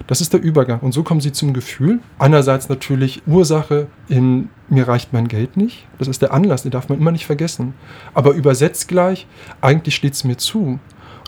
Das 0.07 0.21
ist 0.21 0.33
der 0.33 0.41
Übergang. 0.41 0.79
Und 0.79 0.93
so 0.93 1.03
kommen 1.03 1.21
sie 1.21 1.31
zum 1.31 1.53
Gefühl. 1.53 1.99
Einerseits 2.17 2.69
natürlich 2.69 3.21
Ursache 3.27 3.87
in 4.07 4.49
mir 4.69 4.87
reicht 4.87 5.13
mein 5.13 5.27
Geld 5.27 5.57
nicht. 5.57 5.87
Das 5.97 6.07
ist 6.07 6.21
der 6.21 6.33
Anlass, 6.33 6.63
den 6.63 6.71
darf 6.71 6.89
man 6.89 6.99
immer 6.99 7.11
nicht 7.11 7.25
vergessen. 7.25 7.73
Aber 8.13 8.33
übersetzt 8.33 8.87
gleich, 8.87 9.27
eigentlich 9.61 9.95
steht 9.95 10.13
es 10.13 10.23
mir 10.23 10.37
zu. 10.37 10.79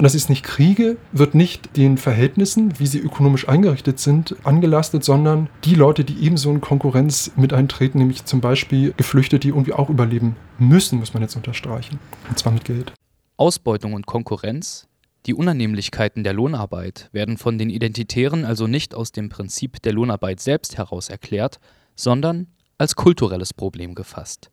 Und 0.01 0.07
ich 0.07 0.15
es 0.15 0.29
nicht 0.29 0.41
kriege, 0.41 0.97
wird 1.11 1.35
nicht 1.35 1.77
den 1.77 1.95
Verhältnissen, 1.95 2.79
wie 2.79 2.87
sie 2.87 2.97
ökonomisch 2.97 3.47
eingerichtet 3.47 3.99
sind, 3.99 4.35
angelastet, 4.43 5.03
sondern 5.03 5.47
die 5.63 5.75
Leute, 5.75 6.03
die 6.03 6.25
ebenso 6.25 6.49
in 6.49 6.59
Konkurrenz 6.59 7.33
mit 7.35 7.53
eintreten, 7.53 7.99
nämlich 7.99 8.25
zum 8.25 8.41
Beispiel 8.41 8.93
Geflüchtete, 8.97 9.37
die 9.39 9.49
irgendwie 9.49 9.73
auch 9.73 9.91
überleben 9.91 10.37
müssen, 10.57 10.97
muss 10.97 11.13
man 11.13 11.21
jetzt 11.21 11.35
unterstreichen. 11.35 11.99
Und 12.27 12.39
zwar 12.39 12.51
mit 12.51 12.65
Geld. 12.65 12.93
Ausbeutung 13.37 13.93
und 13.93 14.07
Konkurrenz, 14.07 14.87
die 15.27 15.35
Unannehmlichkeiten 15.35 16.23
der 16.23 16.33
Lohnarbeit 16.33 17.09
werden 17.11 17.37
von 17.37 17.59
den 17.59 17.69
Identitären 17.69 18.43
also 18.43 18.65
nicht 18.65 18.95
aus 18.95 19.11
dem 19.11 19.29
Prinzip 19.29 19.83
der 19.83 19.93
Lohnarbeit 19.93 20.39
selbst 20.39 20.79
heraus 20.79 21.09
erklärt, 21.09 21.59
sondern 21.95 22.47
als 22.79 22.95
kulturelles 22.95 23.53
Problem 23.53 23.93
gefasst. 23.93 24.49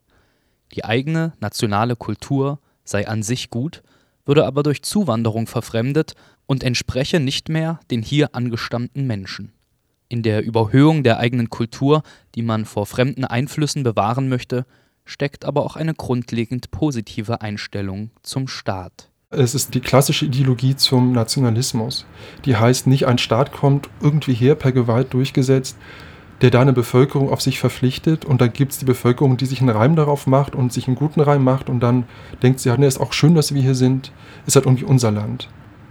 Die 0.75 0.85
eigene 0.85 1.33
nationale 1.41 1.97
Kultur 1.97 2.59
sei 2.85 3.09
an 3.09 3.23
sich 3.23 3.49
gut 3.49 3.83
würde 4.29 4.47
aber 4.47 4.63
durch 4.63 4.83
Zuwanderung 4.83 5.47
verfremdet 5.47 6.13
und 6.47 6.63
entspreche 6.63 7.19
nicht 7.19 7.49
mehr 7.49 7.81
den 7.91 8.03
hier 8.03 8.35
angestammten 8.35 9.07
Menschen. 9.07 9.53
In 10.11 10.23
der 10.23 10.45
Überhöhung 10.45 11.03
der 11.03 11.19
eigenen 11.19 11.51
Kultur, 11.51 12.03
die 12.35 12.43
man 12.43 12.67
vor 12.67 12.87
fremden 12.87 13.25
Einflüssen 13.25 13.83
bewahren 13.83 14.29
möchte, 14.29 14.67
steckt 15.05 15.47
aber 15.47 15.65
auch 15.65 15.77
eine 15.77 15.95
grundlegend 15.95 16.71
positive 16.71 17.41
Einstellung 17.41 18.11
zum 18.23 18.49
Staat. 18.49 19.11
Es 19.31 19.55
ist 19.55 19.75
die 19.75 19.81
klassische 19.81 20.27
Ideologie 20.27 20.77
zum 20.77 21.13
Nationalismus. 21.13 22.07
Die 22.45 22.57
heißt 22.57 22.87
nicht, 22.87 23.07
ein 23.07 23.19
Staat 23.19 23.53
kommt 23.53 23.89
irgendwie 24.01 24.35
her 24.35 24.55
per 24.55 24.73
Gewalt 24.73 25.13
durchgesetzt, 25.13 25.77
der 26.41 26.51
da 26.51 26.61
eine 26.61 26.73
Bevölkerung 26.73 27.31
auf 27.31 27.41
sich 27.41 27.59
verpflichtet. 27.59 28.25
Und 28.25 28.41
dann 28.41 28.53
gibt 28.53 28.73
es 28.73 28.79
die 28.79 28.85
Bevölkerung, 28.85 29.37
die 29.37 29.47
sich 29.47 29.61
einen 29.61 29.71
Reim 29.71 29.97
darauf 29.97 30.27
macht 30.27 30.55
und 30.55 30.73
sich 30.73 30.87
einen 30.87 30.97
guten 30.97 31.21
Reim 31.21 31.43
macht. 31.43 31.69
Und 31.69 31.81
dann 31.81 32.05
denkt 32.43 32.61
sie, 32.61 32.69
ja, 32.69 32.77
ne, 32.77 32.87
ist 32.87 33.01
auch 33.01 33.13
schön, 33.13 33.35
dass 33.35 33.55
wir 33.55 33.63
hier 33.63 33.75
sind, 33.75 34.13
ist 34.47 34.57
halt 34.57 34.67
irgendwie 34.67 34.85
unser 34.85 35.11
Land. 35.11 35.49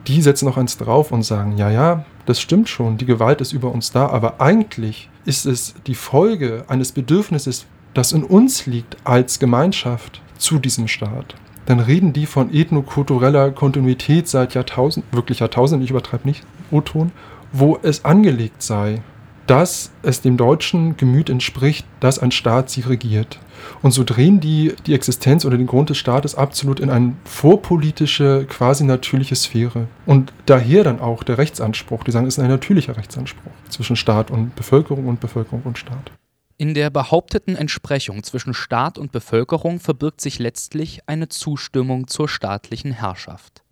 Die 0.08 0.22
setzen 0.22 0.46
noch 0.46 0.58
eins 0.58 0.78
drauf 0.78 1.12
und 1.12 1.24
sagen, 1.24 1.58
ja, 1.58 1.70
ja, 1.70 2.06
das 2.26 2.40
stimmt 2.40 2.70
schon, 2.70 2.98
die 2.98 3.06
Gewalt 3.06 3.42
ist 3.42 3.52
über 3.52 3.72
uns 3.72 3.92
da, 3.92 4.08
aber 4.08 4.40
eigentlich 4.40 5.10
ist 5.26 5.46
es 5.46 5.76
die 5.86 5.96
Folge 5.96 6.64
eines 6.70 6.94
Bedürfnisses 6.94 7.66
das 7.98 8.12
in 8.12 8.24
uns 8.24 8.68
liegt 8.68 8.96
als 9.06 9.40
Gemeinschaft 9.40 10.22
zu 10.38 10.60
diesem 10.60 10.88
Staat, 10.88 11.34
dann 11.66 11.80
reden 11.80 12.14
die 12.14 12.28
von 12.28 12.54
ethnokultureller 12.54 13.50
Kontinuität 13.50 14.28
seit 14.28 14.54
Jahrtausenden, 14.54 15.12
wirklich 15.12 15.40
Jahrtausenden, 15.40 15.84
ich 15.84 15.90
übertreibe 15.90 16.28
nicht, 16.28 16.44
O-Ton, 16.70 17.12
wo 17.52 17.80
es 17.82 18.06
angelegt 18.06 18.62
sei, 18.62 19.02
dass 19.48 19.92
es 20.04 20.22
dem 20.22 20.38
deutschen 20.38 20.98
Gemüt 20.98 21.30
entspricht, 21.30 21.86
dass 22.00 22.20
ein 22.20 22.32
Staat 22.32 22.70
sie 22.70 22.82
regiert. 22.82 23.40
Und 23.82 23.92
so 23.92 24.04
drehen 24.04 24.40
die 24.40 24.76
die 24.86 24.94
Existenz 24.94 25.46
oder 25.46 25.58
den 25.58 25.68
Grund 25.68 25.90
des 25.90 25.98
Staates 25.98 26.36
absolut 26.36 26.80
in 26.80 26.90
eine 26.90 27.14
vorpolitische, 27.24 28.46
quasi 28.48 28.84
natürliche 28.84 29.36
Sphäre. 29.36 29.88
Und 30.06 30.32
daher 30.46 30.84
dann 30.84 31.00
auch 31.00 31.24
der 31.24 31.38
Rechtsanspruch. 31.38 32.04
Die 32.04 32.12
sagen, 32.12 32.28
es 32.28 32.38
ist 32.38 32.44
ein 32.44 32.50
natürlicher 32.50 32.98
Rechtsanspruch 32.98 33.52
zwischen 33.70 33.96
Staat 33.96 34.30
und 34.30 34.56
Bevölkerung 34.56 35.08
und 35.08 35.20
Bevölkerung 35.20 35.62
und 35.64 35.78
Staat. 35.78 36.12
In 36.60 36.74
der 36.74 36.90
behaupteten 36.90 37.56
Entsprechung 37.56 38.24
zwischen 38.24 38.54
Staat 38.54 38.98
und 38.98 39.12
Bevölkerung 39.12 39.80
verbirgt 39.80 40.22
sich 40.22 40.40
letztlich 40.40 41.02
eine 41.06 41.30
Zustimmung 41.30 42.08
zur 42.08 42.28
staatlichen 42.28 42.92
Herrschaft. 42.92 43.64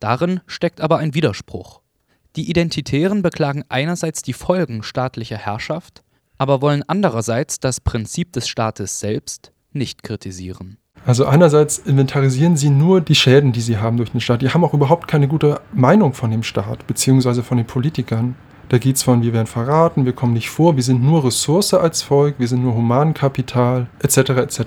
Darin 0.00 0.40
steckt 0.46 0.80
aber 0.80 0.98
ein 0.98 1.14
Widerspruch. 1.14 1.80
Die 2.36 2.50
Identitären 2.50 3.22
beklagen 3.22 3.62
einerseits 3.68 4.22
die 4.22 4.32
Folgen 4.32 4.82
staatlicher 4.82 5.38
Herrschaft, 5.38 6.02
aber 6.36 6.60
wollen 6.62 6.82
andererseits 6.88 7.60
das 7.60 7.80
Prinzip 7.80 8.32
des 8.32 8.48
Staates 8.48 8.98
selbst 8.98 9.52
nicht 9.72 10.02
kritisieren. 10.02 10.78
Also 11.06 11.26
einerseits 11.26 11.78
inventarisieren 11.78 12.56
sie 12.56 12.70
nur 12.70 13.00
die 13.00 13.14
Schäden, 13.14 13.52
die 13.52 13.60
sie 13.60 13.76
haben 13.76 13.98
durch 13.98 14.10
den 14.10 14.20
Staat. 14.20 14.42
Die 14.42 14.50
haben 14.50 14.64
auch 14.64 14.74
überhaupt 14.74 15.06
keine 15.06 15.28
gute 15.28 15.60
Meinung 15.72 16.12
von 16.12 16.30
dem 16.32 16.42
Staat, 16.42 16.86
beziehungsweise 16.88 17.44
von 17.44 17.56
den 17.56 17.66
Politikern. 17.66 18.34
Da 18.68 18.78
geht 18.78 18.96
es 18.96 19.02
von, 19.02 19.22
wir 19.22 19.32
werden 19.32 19.46
verraten, 19.46 20.04
wir 20.04 20.12
kommen 20.12 20.32
nicht 20.32 20.50
vor, 20.50 20.76
wir 20.76 20.82
sind 20.82 21.02
nur 21.02 21.24
Ressource 21.24 21.74
als 21.74 22.02
Volk, 22.02 22.36
wir 22.38 22.48
sind 22.48 22.62
nur 22.62 22.74
Humankapital, 22.74 23.86
etc. 24.00 24.18
etc. 24.30 24.60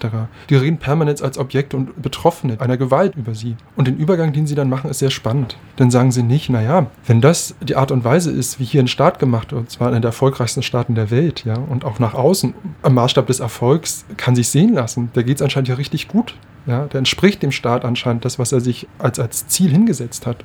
Die 0.50 0.56
reden 0.56 0.78
permanent 0.78 1.22
als 1.22 1.38
Objekte 1.38 1.78
und 1.78 2.02
Betroffene 2.02 2.60
einer 2.60 2.78
Gewalt 2.78 3.16
über 3.16 3.36
sie. 3.36 3.56
Und 3.76 3.88
den 3.88 3.98
Übergang, 3.98 4.34
den 4.34 4.48
sie 4.48 4.56
dann 4.56 4.70
machen, 4.70 4.90
ist 4.90 5.00
sehr 5.00 5.10
spannend. 5.10 5.58
Dann 5.78 5.92
sagen 5.92 6.12
sie 6.12 6.24
nicht, 6.24 6.50
naja, 6.50 6.88
wenn 7.06 7.22
das 7.22 7.56
die 7.62 7.76
Art 7.76 7.92
und 7.92 8.04
Weise 8.04 8.32
ist, 8.32 8.60
wie 8.60 8.66
hier 8.66 8.82
ein 8.82 8.88
Staat 8.88 9.20
gemacht 9.20 9.52
wird, 9.52 9.62
und 9.62 9.72
zwar 9.72 9.90
einer 9.90 10.00
der 10.00 10.10
erfolgreichsten 10.10 10.64
Staaten 10.64 10.96
der 10.96 11.12
Welt, 11.12 11.44
ja, 11.46 11.56
und 11.56 11.86
auch 11.86 12.00
nach 12.00 12.14
außen 12.14 12.54
am 12.82 12.94
Maßstab 12.94 13.28
des 13.28 13.40
Erfolgs 13.40 14.06
kann 14.18 14.36
sich 14.36 14.50
sehen 14.50 14.74
lassen, 14.74 15.10
da 15.14 15.22
geht 15.22 15.38
es 15.38 15.42
anscheinend 15.42 15.70
ja 15.70 15.76
richtig 15.76 16.08
gut. 16.08 16.36
Ja, 16.66 16.86
der 16.86 17.00
entspricht 17.00 17.42
dem 17.42 17.52
Staat 17.52 17.86
anscheinend 17.86 18.26
das, 18.26 18.40
was 18.40 18.52
er 18.52 18.60
sich 18.60 18.88
als, 19.00 19.20
als 19.20 19.48
Ziel 19.48 19.72
hingesetzt 19.72 20.28
hat. 20.28 20.44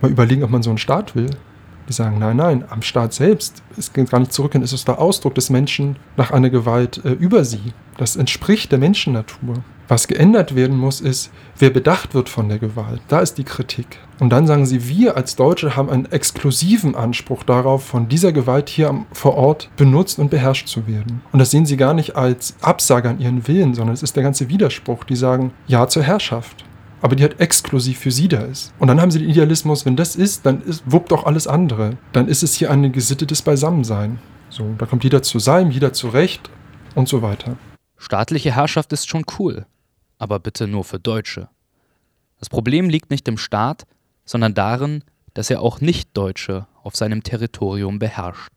Mal 0.00 0.10
überlegen, 0.10 0.42
ob 0.42 0.50
man 0.50 0.64
so 0.64 0.70
einen 0.70 0.78
Staat 0.78 1.14
will. 1.14 1.30
Die 1.88 1.92
sagen, 1.92 2.18
nein, 2.18 2.36
nein, 2.36 2.64
am 2.68 2.82
Staat 2.82 3.12
selbst, 3.12 3.62
es 3.76 3.92
geht 3.92 4.10
gar 4.10 4.20
nicht 4.20 4.32
zurück, 4.32 4.54
es 4.54 4.72
ist 4.72 4.88
der 4.88 4.98
Ausdruck 4.98 5.34
des 5.34 5.50
Menschen 5.50 5.96
nach 6.16 6.30
einer 6.30 6.50
Gewalt 6.50 7.04
äh, 7.04 7.12
über 7.12 7.44
sie. 7.44 7.72
Das 7.98 8.16
entspricht 8.16 8.72
der 8.72 8.78
Menschennatur. 8.78 9.62
Was 9.86 10.08
geändert 10.08 10.54
werden 10.54 10.78
muss, 10.78 11.02
ist, 11.02 11.30
wer 11.58 11.68
bedacht 11.68 12.14
wird 12.14 12.30
von 12.30 12.48
der 12.48 12.58
Gewalt. 12.58 13.02
Da 13.08 13.20
ist 13.20 13.36
die 13.36 13.44
Kritik. 13.44 13.98
Und 14.18 14.30
dann 14.30 14.46
sagen 14.46 14.64
sie, 14.64 14.88
wir 14.88 15.16
als 15.16 15.36
Deutsche 15.36 15.76
haben 15.76 15.90
einen 15.90 16.06
exklusiven 16.06 16.94
Anspruch 16.94 17.42
darauf, 17.42 17.84
von 17.84 18.08
dieser 18.08 18.32
Gewalt 18.32 18.70
hier 18.70 19.04
vor 19.12 19.34
Ort 19.34 19.68
benutzt 19.76 20.18
und 20.18 20.30
beherrscht 20.30 20.68
zu 20.68 20.86
werden. 20.86 21.20
Und 21.32 21.38
das 21.38 21.50
sehen 21.50 21.66
sie 21.66 21.76
gar 21.76 21.92
nicht 21.92 22.16
als 22.16 22.56
Absage 22.62 23.10
an 23.10 23.20
ihren 23.20 23.46
Willen, 23.46 23.74
sondern 23.74 23.92
es 23.92 24.02
ist 24.02 24.16
der 24.16 24.22
ganze 24.22 24.48
Widerspruch. 24.48 25.04
Die 25.04 25.16
sagen 25.16 25.52
Ja 25.66 25.86
zur 25.86 26.02
Herrschaft 26.02 26.64
aber 27.04 27.16
die 27.16 27.22
halt 27.22 27.38
exklusiv 27.38 27.98
für 27.98 28.10
sie 28.10 28.28
da 28.28 28.40
ist. 28.40 28.72
Und 28.78 28.88
dann 28.88 28.98
haben 28.98 29.10
sie 29.10 29.18
den 29.18 29.28
Idealismus, 29.28 29.84
wenn 29.84 29.94
das 29.94 30.16
ist, 30.16 30.46
dann 30.46 30.62
ist, 30.62 30.82
wuppt 30.90 31.12
auch 31.12 31.24
alles 31.24 31.46
andere. 31.46 31.98
Dann 32.12 32.28
ist 32.28 32.42
es 32.42 32.54
hier 32.54 32.70
ein 32.70 32.92
gesittetes 32.92 33.42
Beisammensein. 33.42 34.18
So, 34.48 34.74
da 34.78 34.86
kommt 34.86 35.04
jeder 35.04 35.22
zu 35.22 35.38
seinem, 35.38 35.70
jeder 35.70 35.92
zurecht 35.92 36.48
und 36.94 37.06
so 37.06 37.20
weiter. 37.20 37.58
Staatliche 37.98 38.54
Herrschaft 38.54 38.90
ist 38.94 39.06
schon 39.06 39.26
cool, 39.38 39.66
aber 40.16 40.38
bitte 40.40 40.66
nur 40.66 40.82
für 40.82 40.98
Deutsche. 40.98 41.50
Das 42.38 42.48
Problem 42.48 42.88
liegt 42.88 43.10
nicht 43.10 43.28
im 43.28 43.36
Staat, 43.36 43.84
sondern 44.24 44.54
darin, 44.54 45.04
dass 45.34 45.50
er 45.50 45.60
auch 45.60 45.82
Nicht-Deutsche 45.82 46.66
auf 46.82 46.96
seinem 46.96 47.22
Territorium 47.22 47.98
beherrscht. 47.98 48.52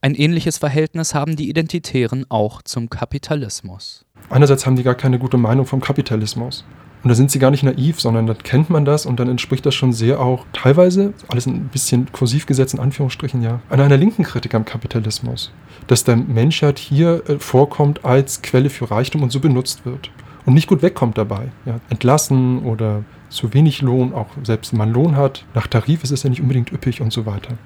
Ein 0.00 0.14
ähnliches 0.14 0.58
Verhältnis 0.58 1.14
haben 1.14 1.34
die 1.34 1.48
Identitären 1.48 2.26
auch 2.28 2.62
zum 2.62 2.90
Kapitalismus. 2.90 4.04
Einerseits 4.30 4.66
haben 4.66 4.76
die 4.76 4.82
gar 4.82 4.94
keine 4.94 5.18
gute 5.18 5.38
Meinung 5.38 5.66
vom 5.66 5.80
Kapitalismus. 5.80 6.64
Und 7.02 7.10
da 7.10 7.14
sind 7.14 7.30
sie 7.30 7.38
gar 7.38 7.50
nicht 7.50 7.62
naiv, 7.62 8.00
sondern 8.00 8.26
dann 8.26 8.38
kennt 8.38 8.70
man 8.70 8.84
das 8.84 9.06
und 9.06 9.20
dann 9.20 9.28
entspricht 9.28 9.64
das 9.64 9.74
schon 9.74 9.92
sehr 9.92 10.20
auch 10.20 10.44
teilweise, 10.52 11.14
alles 11.28 11.46
ein 11.46 11.68
bisschen 11.68 12.10
kursiv 12.10 12.46
gesetzt 12.46 12.74
in 12.74 12.80
Anführungsstrichen, 12.80 13.40
ja, 13.40 13.60
an 13.70 13.80
einer 13.80 13.96
linken 13.96 14.24
Kritik 14.24 14.54
am 14.54 14.64
Kapitalismus. 14.64 15.52
Dass 15.86 16.04
der 16.04 16.16
Mensch 16.16 16.62
halt 16.62 16.78
hier 16.78 17.22
äh, 17.28 17.38
vorkommt 17.38 18.04
als 18.04 18.42
Quelle 18.42 18.68
für 18.68 18.90
Reichtum 18.90 19.22
und 19.22 19.30
so 19.30 19.38
benutzt 19.40 19.86
wird. 19.86 20.10
Und 20.44 20.54
nicht 20.54 20.66
gut 20.66 20.82
wegkommt 20.82 21.18
dabei. 21.18 21.48
Ja. 21.66 21.78
Entlassen 21.88 22.64
oder 22.64 23.04
zu 23.28 23.52
wenig 23.54 23.82
Lohn, 23.82 24.12
auch 24.12 24.28
selbst 24.42 24.72
wenn 24.72 24.78
man 24.78 24.92
Lohn 24.92 25.14
hat, 25.14 25.44
nach 25.54 25.66
Tarif 25.66 26.02
ist 26.02 26.10
es 26.10 26.22
ja 26.22 26.30
nicht 26.30 26.40
unbedingt 26.40 26.72
üppig 26.72 27.00
und 27.00 27.12
so 27.12 27.26
weiter 27.26 27.58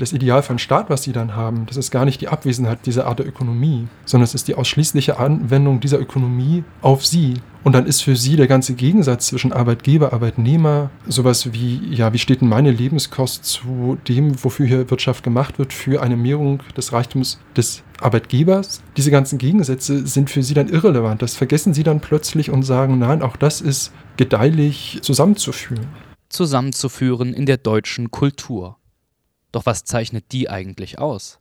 das 0.00 0.12
Ideal 0.12 0.42
von 0.42 0.58
Staat, 0.58 0.90
was 0.90 1.02
sie 1.02 1.12
dann 1.12 1.36
haben, 1.36 1.66
das 1.66 1.76
ist 1.76 1.90
gar 1.90 2.04
nicht 2.04 2.20
die 2.20 2.28
Abwesenheit 2.28 2.86
dieser 2.86 3.06
Art 3.06 3.18
der 3.18 3.28
Ökonomie, 3.28 3.86
sondern 4.04 4.24
es 4.24 4.34
ist 4.34 4.48
die 4.48 4.54
ausschließliche 4.54 5.18
Anwendung 5.18 5.80
dieser 5.80 6.00
Ökonomie 6.00 6.64
auf 6.82 7.06
sie. 7.06 7.34
Und 7.62 7.74
dann 7.74 7.86
ist 7.86 8.02
für 8.02 8.16
sie 8.16 8.36
der 8.36 8.46
ganze 8.46 8.74
Gegensatz 8.74 9.26
zwischen 9.26 9.52
Arbeitgeber, 9.52 10.14
Arbeitnehmer, 10.14 10.90
sowas 11.06 11.52
wie, 11.52 11.80
ja, 11.90 12.12
wie 12.12 12.18
steht 12.18 12.40
denn 12.40 12.48
meine 12.48 12.70
Lebenskost 12.70 13.44
zu 13.44 13.98
dem, 14.08 14.42
wofür 14.42 14.66
hier 14.66 14.90
Wirtschaft 14.90 15.22
gemacht 15.22 15.58
wird, 15.58 15.74
für 15.74 16.02
eine 16.02 16.16
Mehrung 16.16 16.62
des 16.76 16.92
Reichtums 16.94 17.38
des 17.54 17.82
Arbeitgebers. 18.00 18.82
Diese 18.96 19.10
ganzen 19.10 19.38
Gegensätze 19.38 20.06
sind 20.06 20.30
für 20.30 20.42
sie 20.42 20.54
dann 20.54 20.68
irrelevant. 20.68 21.20
Das 21.20 21.36
vergessen 21.36 21.74
sie 21.74 21.82
dann 21.82 22.00
plötzlich 22.00 22.50
und 22.50 22.62
sagen, 22.62 22.98
nein, 22.98 23.20
auch 23.20 23.36
das 23.36 23.60
ist 23.60 23.92
gedeihlich 24.16 24.98
zusammenzuführen. 25.02 25.86
Zusammenzuführen 26.30 27.34
in 27.34 27.44
der 27.44 27.58
deutschen 27.58 28.10
Kultur. 28.10 28.79
Doch 29.52 29.66
was 29.66 29.84
zeichnet 29.84 30.26
die 30.32 30.48
eigentlich 30.48 30.98
aus? 30.98 31.38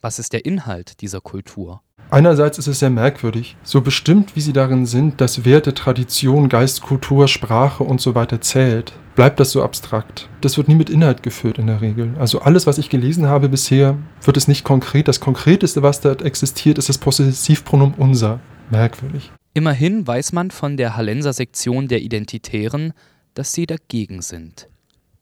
Was 0.00 0.18
ist 0.18 0.32
der 0.32 0.44
Inhalt 0.44 1.00
dieser 1.00 1.20
Kultur? 1.20 1.82
Einerseits 2.10 2.58
ist 2.58 2.66
es 2.66 2.80
sehr 2.80 2.90
merkwürdig, 2.90 3.56
so 3.62 3.80
bestimmt 3.80 4.36
wie 4.36 4.40
sie 4.40 4.52
darin 4.52 4.84
sind, 4.84 5.20
dass 5.20 5.46
Werte, 5.46 5.72
Tradition, 5.72 6.48
Geist, 6.48 6.82
Kultur, 6.82 7.26
Sprache 7.26 7.84
und 7.84 8.00
so 8.00 8.14
weiter 8.14 8.40
zählt, 8.40 8.92
bleibt 9.14 9.40
das 9.40 9.52
so 9.52 9.62
abstrakt. 9.62 10.28
Das 10.42 10.58
wird 10.58 10.68
nie 10.68 10.74
mit 10.74 10.90
Inhalt 10.90 11.22
geführt 11.22 11.58
in 11.58 11.68
der 11.68 11.80
Regel. 11.80 12.14
Also 12.18 12.40
alles, 12.40 12.66
was 12.66 12.78
ich 12.78 12.90
gelesen 12.90 13.26
habe 13.26 13.48
bisher, 13.48 13.96
wird 14.22 14.36
es 14.36 14.48
nicht 14.48 14.64
konkret. 14.64 15.08
Das 15.08 15.20
Konkreteste, 15.20 15.82
was 15.82 16.00
da 16.00 16.12
existiert, 16.12 16.76
ist 16.76 16.88
das 16.88 16.98
Possessivpronomen 16.98 17.94
unser. 17.94 18.40
Merkwürdig. 18.70 19.30
Immerhin 19.54 20.06
weiß 20.06 20.32
man 20.32 20.50
von 20.50 20.76
der 20.76 20.96
Hallenser 20.96 21.32
Sektion 21.32 21.88
der 21.88 22.02
Identitären, 22.02 22.92
dass 23.34 23.52
sie 23.52 23.66
dagegen 23.66 24.20
sind. 24.20 24.68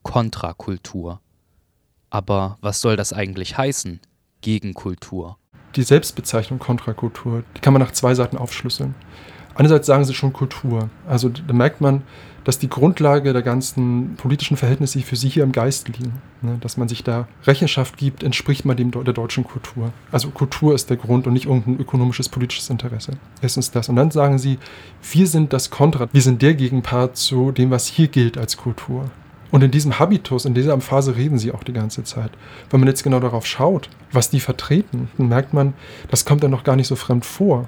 Kontrakultur. 0.03 1.21
Aber 2.11 2.57
was 2.61 2.81
soll 2.81 2.97
das 2.97 3.13
eigentlich 3.13 3.57
heißen? 3.57 3.99
Gegenkultur. 4.41 5.37
Die 5.75 5.83
Selbstbezeichnung 5.83 6.59
Kontrakultur, 6.59 7.43
die 7.55 7.61
kann 7.61 7.73
man 7.73 7.81
nach 7.81 7.91
zwei 7.91 8.13
Seiten 8.13 8.37
aufschlüsseln. 8.37 8.93
Einerseits 9.55 9.87
sagen 9.87 10.05
sie 10.05 10.13
schon 10.13 10.33
Kultur. 10.33 10.89
Also 11.07 11.29
da 11.29 11.53
merkt 11.53 11.81
man, 11.81 12.03
dass 12.43 12.57
die 12.57 12.69
Grundlage 12.69 13.33
der 13.33 13.41
ganzen 13.41 14.15
politischen 14.15 14.57
Verhältnisse 14.57 14.99
für 15.01 15.15
sie 15.15 15.29
hier 15.29 15.43
im 15.43 15.51
Geist 15.51 15.87
liegen. 15.87 16.21
Ne? 16.41 16.57
Dass 16.59 16.77
man 16.77 16.87
sich 16.87 17.03
da 17.03 17.27
Rechenschaft 17.45 17.97
gibt, 17.97 18.23
entspricht 18.23 18.65
man 18.65 18.75
dem 18.75 18.91
der 18.91 19.13
deutschen 19.13 19.43
Kultur. 19.43 19.93
Also 20.11 20.29
Kultur 20.31 20.73
ist 20.73 20.89
der 20.89 20.97
Grund 20.97 21.27
und 21.27 21.33
nicht 21.33 21.45
irgendein 21.45 21.79
ökonomisches, 21.79 22.29
politisches 22.29 22.69
Interesse. 22.69 23.13
Erstens 23.41 23.71
das. 23.71 23.89
Und 23.89 23.95
dann 23.95 24.11
sagen 24.11 24.39
sie, 24.39 24.57
wir 25.11 25.27
sind 25.27 25.53
das 25.53 25.69
Kontra, 25.69 26.07
wir 26.11 26.21
sind 26.21 26.41
der 26.41 26.55
Gegenpart 26.55 27.15
zu 27.15 27.51
dem, 27.51 27.69
was 27.69 27.87
hier 27.87 28.07
gilt 28.07 28.37
als 28.37 28.57
Kultur. 28.57 29.11
Und 29.51 29.63
in 29.63 29.71
diesem 29.71 29.99
Habitus, 29.99 30.45
in 30.45 30.53
dieser 30.53 30.79
Phase 30.79 31.15
reden 31.17 31.37
sie 31.37 31.51
auch 31.51 31.63
die 31.63 31.73
ganze 31.73 32.03
Zeit. 32.03 32.31
Wenn 32.69 32.79
man 32.79 32.87
jetzt 32.87 33.03
genau 33.03 33.19
darauf 33.19 33.45
schaut, 33.45 33.89
was 34.11 34.29
die 34.29 34.39
vertreten, 34.39 35.09
dann 35.17 35.27
merkt 35.27 35.53
man, 35.53 35.73
das 36.09 36.25
kommt 36.25 36.41
dann 36.43 36.51
noch 36.51 36.63
gar 36.63 36.77
nicht 36.77 36.87
so 36.87 36.95
fremd 36.95 37.25
vor. 37.25 37.67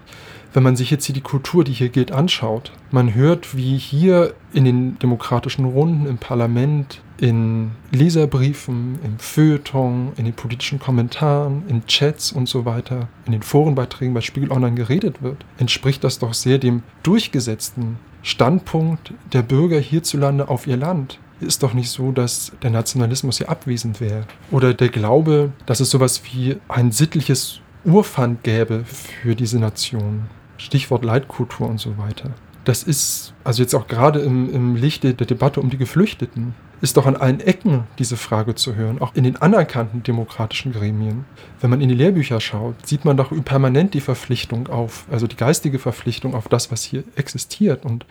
Wenn 0.54 0.64
man 0.64 0.76
sich 0.76 0.92
jetzt 0.92 1.06
hier 1.06 1.16
die 1.16 1.22
Kultur, 1.22 1.64
die 1.64 1.74
hier 1.74 1.90
gilt, 1.90 2.12
anschaut, 2.12 2.72
man 2.92 3.16
hört, 3.16 3.58
wie 3.58 3.78
hier 3.78 4.36
in 4.54 4.66
den 4.66 5.00
demokratischen 5.00 5.66
Runden 5.66 6.06
im 6.06 6.20
Parlament, 6.20 7.02
in 7.18 7.72
Leserbriefen, 7.92 9.00
im 9.04 9.18
Feuilleton, 9.18 10.12
in 10.16 10.26
den 10.26 10.34
politischen 10.36 10.80
Kommentaren, 10.80 11.64
in 11.68 11.86
Chats 11.88 12.32
und 12.32 12.48
so 12.48 12.66
weiter, 12.66 13.08
in 13.26 13.32
den 13.32 13.42
Forenbeiträgen 13.42 14.14
bei 14.14 14.22
Spiegel 14.22 14.52
Online 14.52 14.76
geredet 14.76 15.24
wird, 15.24 15.44
entspricht 15.58 16.04
das 16.04 16.20
doch 16.20 16.34
sehr 16.34 16.60
dem 16.60 16.84
durchgesetzten 17.02 17.98
Standpunkt 18.22 19.14
der 19.34 19.42
Bürger 19.42 19.80
hierzulande 19.80 20.50
auf 20.50 20.68
ihr 20.68 20.78
Land 20.78 21.20
ist 21.44 21.64
doch 21.64 21.74
nicht 21.74 21.90
so, 21.90 22.12
dass 22.12 22.52
der 22.62 22.70
Nationalismus 22.72 23.38
hier 23.38 23.50
abwesend 23.50 24.02
wäre. 24.02 24.26
Oder 24.52 24.74
der 24.74 24.90
Glaube, 24.90 25.52
dass 25.66 25.80
es 25.80 25.90
sowas 25.90 26.22
wie 26.26 26.58
ein 26.68 26.92
sittliches 26.92 27.60
Urpfand 27.86 28.44
gäbe 28.44 28.84
für 28.86 29.36
diese 29.36 29.60
Nation. 29.60 30.24
Stichwort 30.58 31.04
Leitkultur 31.04 31.68
und 31.70 31.80
so 31.80 31.98
weiter. 31.98 32.32
das 32.66 32.84
ist, 32.84 33.34
also 33.44 33.62
jetzt 33.62 33.76
auch 33.76 33.88
gerade 33.88 34.20
im, 34.20 34.54
im 34.54 34.76
Lichte 34.76 35.14
der 35.14 35.28
Debatte 35.28 35.60
um 35.60 35.70
die 35.70 35.78
Geflüchteten, 35.78 36.56
ist 36.82 36.98
doch 36.98 37.06
an 37.06 37.16
allen 37.16 37.40
Ecken 37.40 37.86
diese 37.98 38.18
Frage 38.18 38.56
zu 38.56 38.76
hören, 38.76 39.02
auch 39.02 39.16
in 39.16 39.24
den 39.24 39.38
anerkannten 39.38 40.04
demokratischen 40.04 40.74
Gremien. 40.74 41.26
Wenn 41.62 41.70
man 41.70 41.80
in 41.82 41.88
die 41.90 41.96
Lehrbücher 41.96 42.42
schaut, 42.42 42.76
sieht 42.86 43.06
man 43.06 43.16
doch 43.16 43.32
permanent 43.46 43.94
die 43.94 44.02
Verpflichtung 44.02 44.68
auf, 44.68 45.06
also 45.10 45.28
die 45.28 45.38
geistige 45.38 45.80
Verpflichtung 45.80 46.36
auf 46.36 46.50
das, 46.50 46.72
was 46.72 46.84
hier 46.84 47.04
existiert. 47.16 47.86
Und 47.86 48.06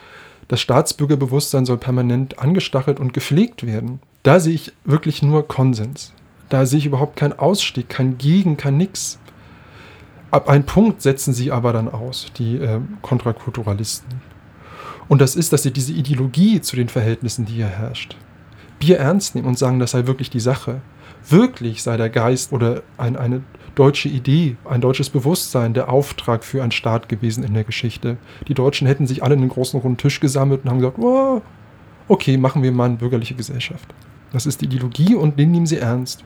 das 0.53 0.61
Staatsbürgerbewusstsein 0.61 1.65
soll 1.65 1.79
permanent 1.79 2.39
angestachelt 2.39 3.01
und 3.01 3.15
gepflegt 3.15 3.65
werden. 3.65 4.01
Da 4.23 4.39
sehe 4.39 4.53
ich 4.53 4.75
wirklich 4.85 5.23
nur 5.23 5.49
Konsens. 5.49 6.13
Da 6.51 6.67
sehe 6.67 6.79
ich 6.79 6.85
überhaupt 6.85 7.17
keinen 7.17 7.39
Ausstieg, 7.39 7.89
kein 7.89 8.19
Gegen, 8.19 8.59
kein 8.59 8.77
Nix. 8.77 9.19
Ab 10.31 10.51
einem 10.51 10.65
Punkt 10.65 11.01
setzen 11.01 11.33
sie 11.33 11.51
aber 11.51 11.73
dann 11.73 11.89
aus, 11.89 12.27
die 12.37 12.57
äh, 12.57 12.81
Kontrakulturalisten. 13.01 14.21
Und 15.09 15.23
das 15.23 15.37
ist, 15.37 15.55
dass 15.55 15.63
sie 15.63 15.73
diese 15.73 15.95
Ideologie 15.95 16.61
zu 16.61 16.77
den 16.77 16.91
Verhältnissen, 16.91 17.47
die 17.47 17.55
hier 17.55 17.69
herrscht, 17.69 18.19
Bier 18.79 18.99
ernst 18.99 19.35
nehmen 19.35 19.49
und 19.49 19.59
sagen, 19.59 19.79
das 19.79 19.93
sei 19.93 20.07
wirklich 20.07 20.29
die 20.29 20.39
Sache. 20.39 20.83
Wirklich 21.27 21.83
sei 21.83 21.97
der 21.97 22.11
Geist 22.11 22.53
oder 22.53 22.83
ein, 22.99 23.17
eine 23.17 23.43
deutsche 23.75 24.09
Idee, 24.09 24.57
ein 24.65 24.81
deutsches 24.81 25.11
Bewusstsein 25.11 25.75
der 25.75 25.91
Auftrag 25.91 26.45
für 26.45 26.63
einen 26.63 26.73
Staat 26.73 27.09
gewesen 27.09 27.45
in 27.45 27.55
der 27.55 27.65
Geschichte. 27.65 28.17
Die 28.49 28.55
Deutschen 28.55 28.87
hätten 28.87 29.07
sich 29.07 29.23
alle 29.23 29.35
in 29.35 29.41
einen 29.41 29.51
großen 29.51 29.81
runden 29.81 29.99
Tisch 29.99 30.21
gesammelt 30.21 30.65
und 30.65 30.71
haben 30.71 30.79
gesagt, 30.79 30.99
oh, 30.99 31.43
okay, 32.09 32.37
machen 32.37 32.63
wir 32.63 32.73
mal 32.73 32.87
eine 32.87 32.97
bürgerliche 32.97 33.35
Gesellschaft. 33.35 33.95
Das 34.33 34.47
ist 34.47 34.61
die 34.61 34.67
Ideologie 34.67 35.15
und 35.15 35.39
den 35.39 35.51
nehmen 35.51 35.67
sie 35.67 35.79
ernst. 35.79 36.25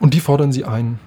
Und 0.00 0.14
die 0.14 0.20
fordern 0.20 0.52
sie 0.52 0.64
ein 0.64 0.98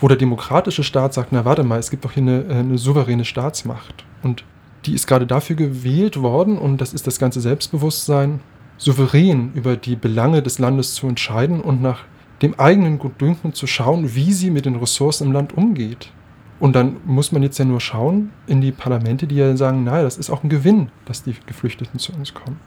wo 0.00 0.08
der 0.08 0.16
demokratische 0.16 0.84
Staat 0.84 1.14
sagt, 1.14 1.32
na 1.32 1.44
warte 1.44 1.64
mal, 1.64 1.78
es 1.78 1.90
gibt 1.90 2.04
doch 2.04 2.12
hier 2.12 2.22
eine, 2.22 2.44
äh, 2.44 2.54
eine 2.54 2.78
souveräne 2.78 3.24
Staatsmacht. 3.24 4.04
Und 4.22 4.44
die 4.86 4.94
ist 4.94 5.06
gerade 5.06 5.26
dafür 5.26 5.56
gewählt 5.56 6.20
worden, 6.22 6.58
und 6.58 6.80
das 6.80 6.94
ist 6.94 7.06
das 7.06 7.18
ganze 7.18 7.40
Selbstbewusstsein, 7.40 8.40
souverän 8.76 9.52
über 9.54 9.76
die 9.76 9.96
Belange 9.96 10.42
des 10.42 10.58
Landes 10.58 10.94
zu 10.94 11.08
entscheiden 11.08 11.60
und 11.60 11.82
nach 11.82 12.04
dem 12.42 12.58
eigenen 12.58 12.98
Gutdünken 12.98 13.52
zu 13.52 13.66
schauen, 13.66 14.14
wie 14.14 14.32
sie 14.32 14.50
mit 14.50 14.66
den 14.66 14.76
Ressourcen 14.76 15.28
im 15.28 15.32
Land 15.32 15.56
umgeht. 15.56 16.12
Und 16.60 16.74
dann 16.74 16.96
muss 17.04 17.32
man 17.32 17.42
jetzt 17.42 17.58
ja 17.58 17.64
nur 17.64 17.80
schauen 17.80 18.30
in 18.46 18.60
die 18.60 18.72
Parlamente, 18.72 19.26
die 19.26 19.36
ja 19.36 19.56
sagen, 19.56 19.84
naja, 19.84 20.02
das 20.02 20.16
ist 20.16 20.30
auch 20.30 20.42
ein 20.42 20.48
Gewinn, 20.48 20.90
dass 21.04 21.22
die 21.22 21.34
Geflüchteten 21.46 21.98
zu 22.00 22.12
uns 22.12 22.34
kommen. 22.34 22.58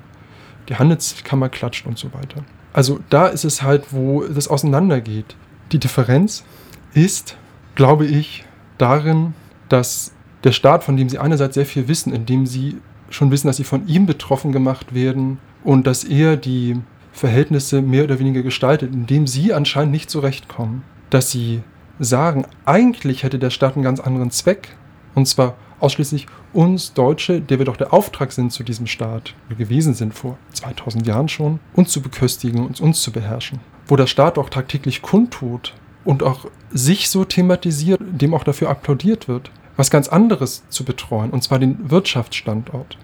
Die 0.69 0.75
Handelskammer 0.75 1.49
klatscht 1.49 1.85
und 1.85 1.97
so 1.97 2.13
weiter. 2.13 2.43
Also 2.73 2.99
da 3.09 3.27
ist 3.27 3.43
es 3.43 3.63
halt, 3.63 3.91
wo 3.91 4.23
das 4.23 4.47
auseinandergeht. 4.47 5.35
Die 5.71 5.79
Differenz 5.79 6.45
ist, 6.93 7.35
glaube 7.75 8.05
ich, 8.05 8.45
darin, 8.77 9.33
dass 9.67 10.13
der 10.43 10.51
Staat, 10.51 10.83
von 10.83 10.97
dem 10.97 11.09
sie 11.09 11.19
einerseits 11.19 11.55
sehr 11.55 11.65
viel 11.65 11.87
wissen, 11.87 12.13
indem 12.13 12.45
sie 12.45 12.77
schon 13.09 13.31
wissen, 13.31 13.47
dass 13.47 13.57
sie 13.57 13.63
von 13.63 13.87
ihm 13.87 14.05
betroffen 14.05 14.51
gemacht 14.51 14.93
werden 14.93 15.39
und 15.63 15.85
dass 15.85 16.03
er 16.03 16.37
die 16.37 16.77
Verhältnisse 17.11 17.81
mehr 17.81 18.03
oder 18.05 18.19
weniger 18.19 18.41
gestaltet, 18.41 18.93
indem 18.93 19.27
sie 19.27 19.53
anscheinend 19.53 19.91
nicht 19.91 20.09
zurechtkommen. 20.09 20.83
Dass 21.09 21.31
sie 21.31 21.61
sagen, 21.99 22.45
eigentlich 22.65 23.23
hätte 23.23 23.39
der 23.39 23.49
Staat 23.49 23.75
einen 23.75 23.83
ganz 23.83 23.99
anderen 23.99 24.31
Zweck, 24.31 24.69
und 25.13 25.27
zwar 25.27 25.55
ausschließlich 25.79 26.27
uns 26.53 26.93
Deutsche, 26.93 27.41
der 27.41 27.57
wir 27.57 27.65
doch 27.65 27.77
der 27.77 27.93
Auftrag 27.93 28.31
sind 28.31 28.51
zu 28.51 28.63
diesem 28.63 28.87
Staat, 28.87 29.33
gewesen 29.57 29.93
sind 29.93 30.13
vor 30.13 30.37
2000 30.53 31.05
Jahren 31.05 31.27
schon, 31.27 31.59
uns 31.73 31.91
zu 31.91 32.01
beköstigen 32.01 32.65
und 32.65 32.79
uns 32.79 33.01
zu 33.01 33.11
beherrschen. 33.11 33.59
Wo 33.87 33.95
der 33.95 34.07
Staat 34.07 34.37
auch 34.37 34.49
tagtäglich 34.49 35.01
kundtut, 35.01 35.73
und 36.03 36.23
auch 36.23 36.45
sich 36.71 37.09
so 37.09 37.25
thematisiert, 37.25 38.01
dem 38.01 38.33
auch 38.33 38.43
dafür 38.43 38.69
applaudiert 38.69 39.27
wird, 39.27 39.51
was 39.77 39.91
ganz 39.91 40.07
anderes 40.07 40.63
zu 40.69 40.83
betreuen, 40.83 41.31
und 41.31 41.43
zwar 41.43 41.59
den 41.59 41.89
Wirtschaftsstandort. 41.89 42.97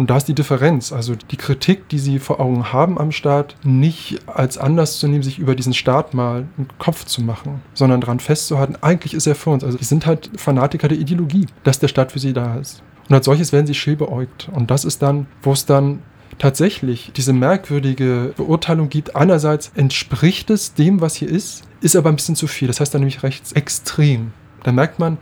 Und 0.00 0.08
da 0.08 0.16
ist 0.16 0.28
die 0.28 0.34
Differenz, 0.34 0.94
also 0.94 1.14
die 1.14 1.36
Kritik, 1.36 1.90
die 1.90 1.98
sie 1.98 2.20
vor 2.20 2.40
Augen 2.40 2.72
haben 2.72 2.96
am 2.96 3.12
Staat, 3.12 3.54
nicht 3.64 4.20
als 4.26 4.56
Anlass 4.56 4.98
zu 4.98 5.06
nehmen, 5.06 5.22
sich 5.22 5.38
über 5.38 5.54
diesen 5.54 5.74
Staat 5.74 6.14
mal 6.14 6.46
einen 6.56 6.68
Kopf 6.78 7.04
zu 7.04 7.20
machen, 7.20 7.60
sondern 7.74 8.00
daran 8.00 8.18
festzuhalten, 8.18 8.76
eigentlich 8.80 9.12
ist 9.12 9.26
er 9.26 9.34
für 9.34 9.50
uns. 9.50 9.62
Also 9.62 9.76
die 9.76 9.84
sind 9.84 10.06
halt 10.06 10.30
Fanatiker 10.36 10.88
der 10.88 10.96
Ideologie, 10.96 11.44
dass 11.64 11.80
der 11.80 11.88
Staat 11.88 12.12
für 12.12 12.18
sie 12.18 12.32
da 12.32 12.56
ist. 12.56 12.82
Und 13.10 13.14
als 13.14 13.26
solches 13.26 13.52
werden 13.52 13.66
sie 13.66 13.74
scheel 13.74 13.96
beäugt. 13.96 14.48
Und 14.54 14.70
das 14.70 14.86
ist 14.86 15.02
dann, 15.02 15.26
wo 15.42 15.52
es 15.52 15.66
dann 15.66 15.98
tatsächlich 16.38 17.12
diese 17.14 17.34
merkwürdige 17.34 18.32
Beurteilung 18.38 18.88
gibt. 18.88 19.14
Einerseits 19.14 19.70
entspricht 19.74 20.48
es 20.48 20.72
dem, 20.72 21.02
was 21.02 21.14
hier 21.14 21.28
ist, 21.28 21.64
ist 21.82 21.94
aber 21.94 22.08
ein 22.08 22.16
bisschen 22.16 22.36
zu 22.36 22.46
viel. 22.46 22.68
Das 22.68 22.80
heißt 22.80 22.94
dann 22.94 23.02
nämlich 23.02 23.22
rechtsextrem. 23.22 24.32
Da 24.62 24.72
merkt 24.72 24.98
man 24.98 25.18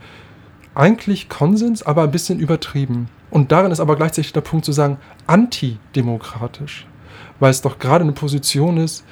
eigentlich 0.73 1.27
Konsens, 1.27 1.83
aber 1.83 2.03
ein 2.03 2.11
bisschen 2.11 2.39
übertrieben. 2.39 3.09
Und 3.31 3.51
darin 3.51 3.71
ist 3.71 3.79
aber 3.79 3.95
gleichzeitig 3.95 4.33
der 4.33 4.41
Punkt 4.41 4.65
zu 4.65 4.71
sagen, 4.71 4.97
antidemokratisch. 5.27 6.87
Weil 7.39 7.51
es 7.51 7.61
doch 7.61 7.79
gerade 7.79 8.03
eine 8.03 8.13
Position 8.13 8.77
ist, 8.77 9.05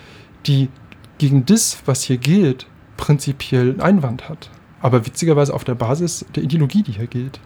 die 0.45 0.69
gegen 1.17 1.45
das, 1.45 1.79
was 1.85 2.03
hier 2.03 2.17
gilt, 2.17 2.67
prinzipiell 2.95 3.69
einen 3.69 3.81
Einwand 3.81 4.29
hat. 4.29 4.49
Aber 4.81 5.05
witzigerweise 5.05 5.53
auf 5.53 5.63
der 5.63 5.75
Basis 5.75 6.25
der 6.35 6.43
Ideologie, 6.43 6.83
die 6.83 6.93
hier 6.93 7.07
gilt. 7.07 7.39